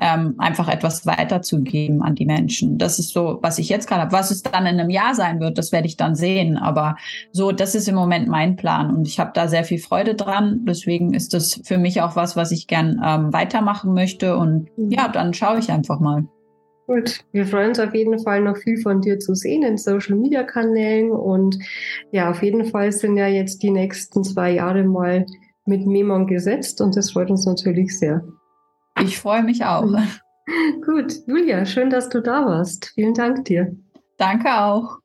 ähm, 0.00 0.34
einfach 0.38 0.68
etwas 0.68 1.06
weiterzugeben 1.06 2.02
an 2.02 2.14
die 2.14 2.24
Menschen. 2.24 2.78
Das 2.78 2.98
ist 2.98 3.10
so, 3.10 3.38
was 3.42 3.58
ich 3.58 3.68
jetzt 3.68 3.86
gerade 3.86 4.02
habe. 4.02 4.12
Was 4.12 4.30
es 4.30 4.42
dann 4.42 4.66
in 4.66 4.80
einem 4.80 4.90
Jahr 4.90 5.14
sein 5.14 5.40
wird, 5.40 5.58
das 5.58 5.72
werde 5.72 5.86
ich 5.86 5.96
dann 5.96 6.14
sehen. 6.14 6.56
Aber 6.56 6.96
so, 7.32 7.52
das 7.52 7.74
ist 7.74 7.86
im 7.86 7.94
Moment 7.94 8.26
mein 8.26 8.56
Plan 8.56 8.94
und 8.96 9.06
ich 9.06 9.20
habe 9.20 9.32
da 9.34 9.46
sehr 9.46 9.64
viel 9.64 9.78
Freude 9.78 10.14
dran. 10.14 10.64
Deswegen 10.66 11.12
ist 11.12 11.34
das 11.34 11.60
für 11.64 11.76
mich 11.76 12.00
auch 12.00 12.16
was, 12.16 12.34
was 12.34 12.50
ich 12.50 12.66
gern 12.66 13.00
ähm, 13.04 13.32
weitermachen 13.32 13.92
möchte. 13.92 14.36
Und 14.36 14.68
mhm. 14.78 14.90
ja, 14.90 15.08
dann 15.08 15.34
schaue 15.34 15.58
ich 15.58 15.70
einfach 15.70 16.00
mal. 16.00 16.24
Gut, 16.90 17.20
wir 17.30 17.46
freuen 17.46 17.68
uns 17.68 17.78
auf 17.78 17.94
jeden 17.94 18.18
Fall 18.18 18.42
noch 18.42 18.56
viel 18.56 18.76
von 18.76 19.00
dir 19.00 19.20
zu 19.20 19.36
sehen 19.36 19.62
in 19.62 19.78
Social 19.78 20.16
Media 20.16 20.42
Kanälen 20.42 21.12
und 21.12 21.56
ja, 22.10 22.28
auf 22.28 22.42
jeden 22.42 22.64
Fall 22.64 22.90
sind 22.90 23.16
ja 23.16 23.28
jetzt 23.28 23.62
die 23.62 23.70
nächsten 23.70 24.24
zwei 24.24 24.50
Jahre 24.50 24.82
mal 24.82 25.24
mit 25.66 25.86
Memon 25.86 26.26
gesetzt 26.26 26.80
und 26.80 26.96
das 26.96 27.12
freut 27.12 27.30
uns 27.30 27.46
natürlich 27.46 27.96
sehr. 27.96 28.24
Ich 29.00 29.20
freue 29.20 29.44
mich 29.44 29.64
auch. 29.64 29.86
Gut, 30.84 31.14
Julia, 31.28 31.64
schön, 31.64 31.90
dass 31.90 32.08
du 32.08 32.20
da 32.20 32.44
warst. 32.44 32.90
Vielen 32.96 33.14
Dank 33.14 33.44
dir. 33.44 33.72
Danke 34.18 34.52
auch. 34.52 34.98